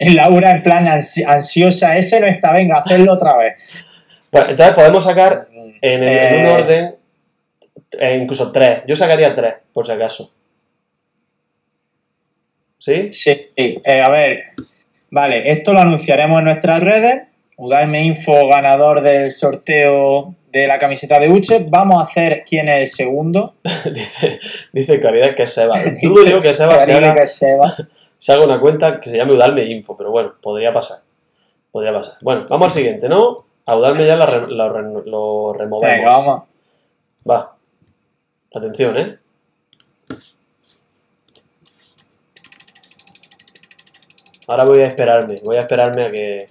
[0.01, 3.55] Laura en plan ansi- ansiosa, ese no está, venga, hacerlo otra vez.
[4.31, 5.49] Bueno, entonces podemos sacar
[5.81, 6.97] en, el- en un Eh, orden,
[7.93, 8.83] eh, incluso tres.
[8.87, 10.33] Yo sacaría tres, por si acaso.
[12.79, 13.13] ¿Sí?
[13.13, 14.45] Sí, eh, a ver,
[15.11, 17.23] vale, esto lo anunciaremos en nuestras redes.
[17.57, 21.67] Udalme Info, ganador del sorteo de la camiseta de Uche.
[21.69, 23.55] Vamos a hacer quién es el segundo.
[23.93, 24.39] dice,
[24.73, 25.83] dice Caridad que es Seba.
[26.03, 27.75] Dudo yo que Seba se haga, que Seba.
[28.19, 30.99] se haga una cuenta que se llame Udalme Info, pero bueno, podría pasar.
[31.73, 32.15] Podría pasar.
[32.23, 33.37] Bueno, vamos al siguiente, ¿no?
[33.67, 35.97] A Udalme ya re- lo, re- lo removemos.
[35.97, 36.43] Venga, vamos.
[37.29, 37.57] Va.
[38.55, 39.19] Atención, ¿eh?
[44.47, 46.47] Ahora voy a esperarme, voy a esperarme a que...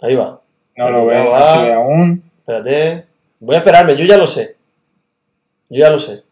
[0.00, 0.40] Ahí va.
[0.76, 2.22] No lo veo, aún.
[2.38, 3.04] Espérate.
[3.40, 4.56] Voy a esperarme, yo ya lo sé.
[5.68, 6.22] Yo ya lo sé.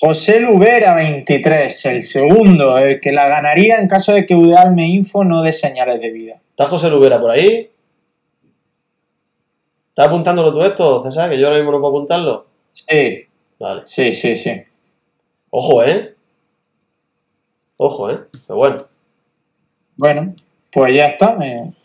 [0.00, 5.24] José Lubera, 23, el segundo, el que la ganaría en caso de que Udalme Info
[5.24, 6.40] no dé señales de vida.
[6.50, 7.70] ¿Está José Lubera por ahí?
[9.94, 11.30] ¿Estás apuntándolo tú esto, César?
[11.30, 12.46] Que yo ahora mismo no puedo apuntarlo.
[12.72, 13.26] Sí,
[13.60, 13.82] Vale.
[13.84, 14.50] sí, sí, sí.
[15.50, 16.16] Ojo, ¿eh?
[17.78, 18.18] Ojo, ¿eh?
[18.48, 18.78] Pero bueno.
[19.96, 20.34] Bueno,
[20.72, 21.36] pues ya está.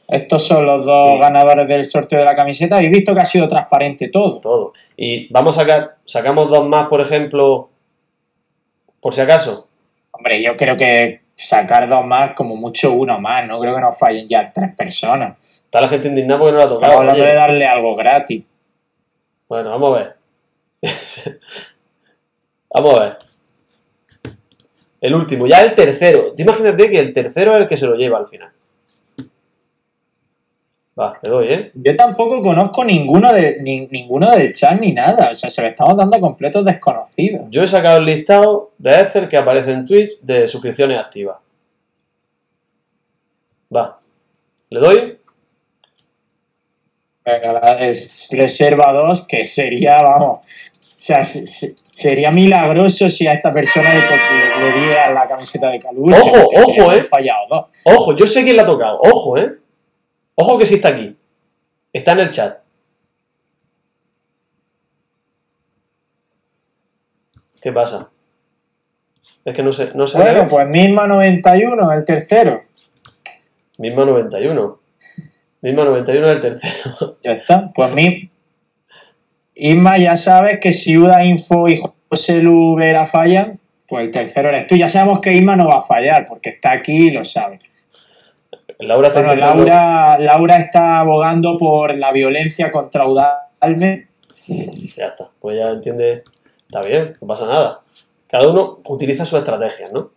[0.08, 1.20] estos son los dos Sí.
[1.20, 2.78] ganadores del sorteo de la camiseta.
[2.78, 4.40] Habéis visto que ha sido transparente todo.
[4.40, 4.74] Todo.
[4.98, 7.70] Y vamos a sacar, sacamos dos más, por ejemplo,
[9.00, 9.68] por si acaso.
[10.10, 13.48] Hombre, yo creo que sacar dos más, como mucho uno más.
[13.48, 15.38] No creo que nos fallen ya tres personas.
[15.70, 17.00] Está la gente indignada porque no la ha Estamos tocado.
[17.00, 17.30] hablando oye.
[17.32, 18.44] de darle algo gratis.
[19.48, 20.16] Bueno, vamos a ver.
[22.74, 23.18] vamos a ver.
[25.02, 26.34] El último, ya el tercero.
[26.38, 28.50] Imagínate que el tercero es el que se lo lleva al final.
[31.00, 31.72] Va, le doy, ¿eh?
[31.76, 35.30] Yo tampoco conozco ninguno, de, ni- ninguno del chat ni nada.
[35.32, 37.46] O sea, se lo estamos dando a completos desconocidos.
[37.50, 41.38] Yo he sacado el listado de Ether que aparece en Twitch de suscripciones activas.
[43.74, 43.98] Va.
[44.70, 45.19] ¿Le doy?
[47.80, 50.42] Es reserva 2, que sería, vamos, o
[50.82, 56.18] sea, se- se- sería milagroso si a esta persona le, diera la camiseta de Caluche.
[56.18, 57.04] Ojo, ojo, eh.
[57.04, 57.70] fallado.
[57.84, 59.00] Ojo, yo sé quién la ha tocado.
[59.02, 59.58] Ojo, ¿eh?
[60.36, 61.16] Ojo que sí está aquí.
[61.92, 62.60] Está en el chat.
[67.62, 68.10] ¿Qué pasa?
[69.44, 70.18] Es que no sé, no sé.
[70.18, 72.62] Bueno, pues misma 91, el tercero.
[73.80, 74.80] Misma 91.
[75.62, 77.18] Misma 91 el tercero.
[77.24, 77.72] Ya está.
[77.74, 78.30] Pues mi.
[79.56, 84.50] Isma, ya sabes que si Uda Info y José Lu Vera fallan, pues el tercero
[84.50, 84.76] eres tú.
[84.76, 87.60] Ya sabemos que Isma no va a fallar, porque está aquí y lo sabe.
[88.80, 94.08] Laura está Bueno, intentando- Laura, Laura está abogando por la violencia contra Udalme.
[94.96, 95.30] Ya está.
[95.42, 96.24] Pues ya entiende.
[96.66, 97.82] Está bien, no pasa nada.
[98.30, 100.12] Cada uno utiliza su estrategia, ¿no?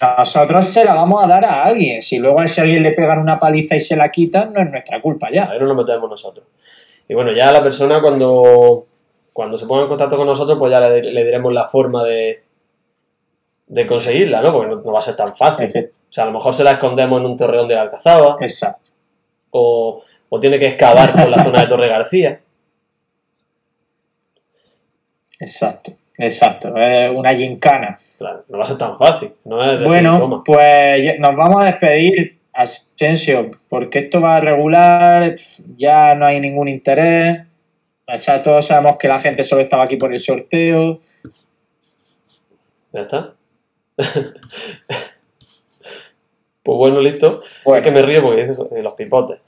[0.00, 2.02] Nosotros se la vamos a dar a alguien.
[2.02, 4.70] Si luego a ese alguien le pegan una paliza y se la quitan, no es
[4.70, 5.50] nuestra culpa ya.
[5.50, 6.46] Ahí no nos metemos nosotros.
[7.08, 8.86] Y bueno, ya la persona cuando,
[9.32, 12.42] cuando se ponga en contacto con nosotros, pues ya le, le diremos la forma de,
[13.66, 14.52] de conseguirla, ¿no?
[14.52, 15.68] Porque no, no va a ser tan fácil.
[15.68, 18.90] O sea, a lo mejor se la escondemos en un torreón de la Alcazaba Exacto.
[19.50, 22.40] o, o tiene que excavar por la zona de Torre García.
[25.38, 25.92] Exacto.
[26.18, 26.76] Exacto.
[26.76, 27.98] Es una gincana.
[28.18, 29.32] Claro, no va a ser tan fácil.
[29.44, 30.42] No es decir, Bueno, toma.
[30.44, 35.34] pues nos vamos a despedir, Asensio, porque esto va a regular,
[35.76, 37.42] ya no hay ningún interés.
[38.06, 41.00] O sea, todos sabemos que la gente solo estaba aquí por el sorteo.
[42.92, 43.32] Ya está.
[43.96, 44.34] pues
[46.78, 47.40] bueno, listo.
[47.64, 49.40] Bueno, Es que me río porque dices eh, los pipotes.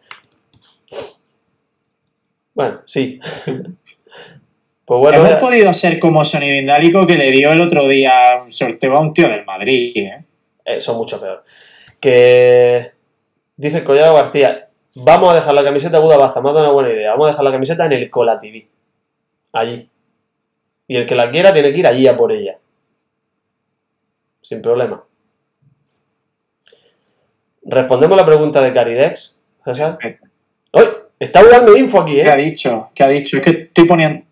[2.54, 3.20] Bueno, sí.
[4.86, 8.40] pues bueno, hemos ya- podido ser como sonido indálico que le dio el otro día
[8.44, 9.92] un sorteo a un tío del Madrid.
[9.96, 10.24] ¿eh?
[10.64, 11.44] eh, son mucho peor.
[12.00, 12.92] Que
[13.56, 16.92] dice Collado García, vamos a dejar la camiseta Buda Baza, me ha dado una buena
[16.92, 17.10] idea.
[17.10, 18.66] Vamos a dejar la camiseta en el Cola TV.
[19.52, 19.88] Allí.
[20.88, 22.58] Y el que la quiera tiene que ir allí a por ella.
[24.42, 25.02] Sin problema.
[27.64, 29.98] Respondemos la pregunta de Caridex, César.
[30.72, 30.84] ¡Uy!
[31.18, 32.44] Está Udalme Info aquí, ¿Qué ha ¿eh?
[32.44, 32.90] dicho?
[32.94, 33.38] ¿Qué ha dicho?
[33.38, 34.24] Es que estoy poniendo.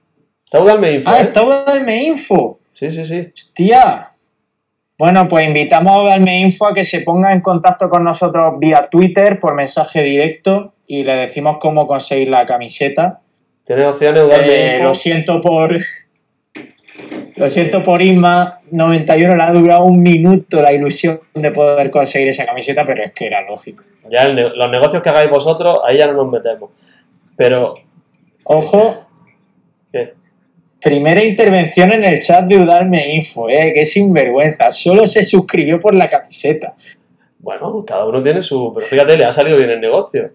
[0.54, 1.32] Está Udalme Info, Ah, ¿eh?
[1.66, 2.58] darme info.
[2.74, 3.28] Sí, sí, sí.
[3.34, 4.10] Hostia.
[4.96, 8.86] Bueno, pues invitamos a darme info a que se ponga en contacto con nosotros vía
[8.88, 13.18] Twitter por mensaje directo y le decimos cómo conseguir la camiseta.
[13.66, 14.84] Tienes opciones Udalme Eh, Info.
[14.88, 15.76] lo siento por.
[17.36, 22.28] Lo siento por Isma, 91 le ha durado un minuto la ilusión de poder conseguir
[22.28, 23.82] esa camiseta, pero es que era lógico.
[24.08, 26.70] Ya ne- los negocios que hagáis vosotros, ahí ya no nos metemos.
[27.36, 27.74] Pero,
[28.44, 29.03] Ojo.
[30.84, 34.70] Primera intervención en el chat de Udarme Info, eh, que sinvergüenza.
[34.70, 36.74] Solo se suscribió por la camiseta.
[37.38, 38.70] Bueno, cada uno tiene su.
[38.74, 40.30] Pero fíjate, le ha salido bien el negocio.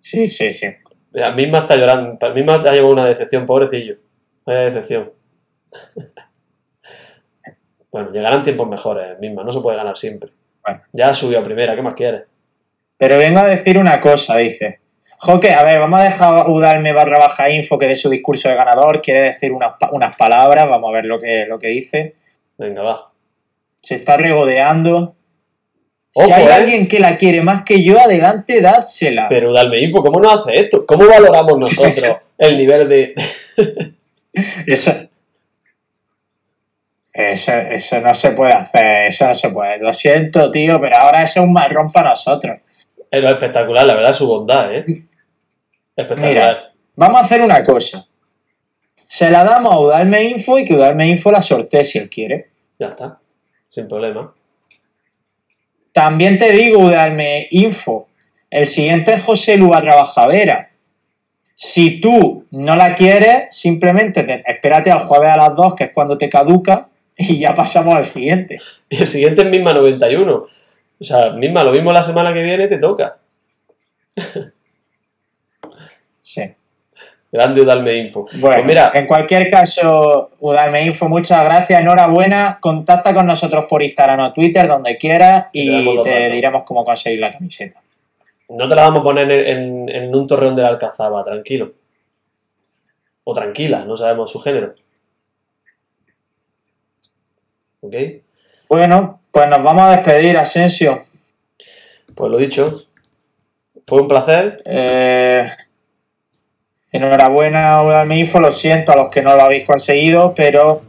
[0.00, 0.66] Sí, sí, sí.
[1.12, 2.18] Mira, misma está llorando.
[2.18, 3.96] Para misma ha llevado una decepción, pobrecillo.
[4.46, 5.12] Vaya decepción.
[7.92, 9.44] bueno, llegarán tiempos mejores, misma.
[9.44, 10.30] No se puede ganar siempre.
[10.64, 10.80] Bueno.
[10.92, 12.22] Ya ha subido a primera, ¿qué más quieres?
[12.96, 14.81] Pero vengo a decir una cosa, dice.
[15.24, 18.56] Joque, a ver, vamos a dejar Udarme barra baja info que de su discurso de
[18.56, 22.16] ganador quiere decir unas, unas palabras, vamos a ver lo que, lo que dice.
[22.58, 23.12] Venga, va.
[23.80, 25.14] Se está regodeando.
[26.14, 26.52] Ojo, si hay ¿eh?
[26.52, 29.28] alguien que la quiere más que yo, adelante, dádsela.
[29.28, 30.84] Pero Dalme Info, ¿cómo nos hace esto?
[30.84, 33.14] ¿Cómo valoramos nosotros el nivel de.
[34.66, 34.92] Eso,
[37.12, 39.78] eso, eso no se puede hacer, eso no se puede.
[39.78, 42.58] Lo siento, tío, pero ahora eso es un marrón para nosotros.
[43.08, 44.84] Es lo espectacular, la verdad, su bondad, ¿eh?
[45.96, 46.30] Espectacular.
[46.56, 48.06] Mira, vamos a hacer una cosa.
[49.06, 52.50] Se la damos a Udalme Info y que Udalme Info la sortee si él quiere.
[52.78, 53.18] Ya está.
[53.68, 54.32] Sin problema.
[55.92, 58.08] También te digo, Udalme Info,
[58.50, 60.70] el siguiente es José Lua Trabajadera.
[61.54, 65.90] Si tú no la quieres, simplemente te- espérate al jueves a las 2, que es
[65.92, 68.56] cuando te caduca, y ya pasamos al siguiente.
[68.88, 70.34] Y el siguiente es misma 91.
[70.34, 73.18] O sea, misma, lo mismo la semana que viene te toca.
[77.32, 78.26] Grande Udalme Info.
[78.34, 82.58] Bueno, Pues mira, en cualquier caso, Udalme Info, muchas gracias, enhorabuena.
[82.60, 85.66] Contacta con nosotros por Instagram o Twitter, donde quieras, Y
[86.02, 87.80] te diremos cómo conseguir la camiseta.
[88.50, 91.72] no te la vamos a poner en, en- en un torreón de la Alcazaba, tranquilo.
[93.24, 94.74] O tranquila, no sabemos su género.
[97.80, 97.94] ¿Ok?
[98.68, 101.00] Bueno, pues nos vamos a despedir, Asensio.
[102.14, 102.72] Pues lo dicho.
[103.86, 104.56] Fue un placer.
[104.66, 105.48] Eh,
[106.92, 108.38] enhorabuena, Udalme Info.
[108.40, 110.82] Lo siento a los que no lo habéis conseguido, pero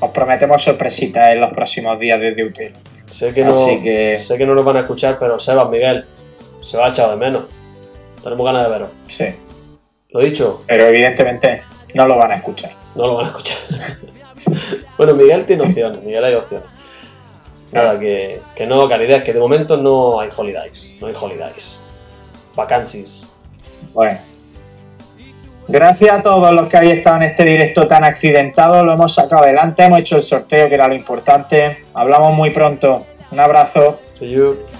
[0.00, 2.72] os prometemos sorpresitas en los próximos días desde UTEL.
[3.06, 6.04] Sé que, no, que- sé que no nos van a escuchar, pero Sebas, Miguel,
[6.62, 7.44] se va a echar de menos.
[8.22, 8.88] Tenemos ganas de veros.
[9.08, 9.26] Sí,
[10.10, 11.62] Lo dicho, pero evidentemente
[11.94, 12.70] no lo van a escuchar.
[12.94, 13.58] no lo van a escuchar.
[14.98, 16.68] bueno, Miguel tiene opciones, Miguel hay opciones.
[17.72, 20.94] Nada, que, que no, caridad, que de momento no hay holidays.
[21.00, 21.84] No hay holidays.
[22.54, 23.32] Vacancies.
[23.92, 24.18] Bueno.
[25.66, 28.84] Gracias a todos los que habéis estado en este directo tan accidentado.
[28.84, 31.84] Lo hemos sacado adelante, hemos hecho el sorteo, que era lo importante.
[31.94, 33.06] Hablamos muy pronto.
[33.30, 34.00] Un abrazo.
[34.18, 34.73] See.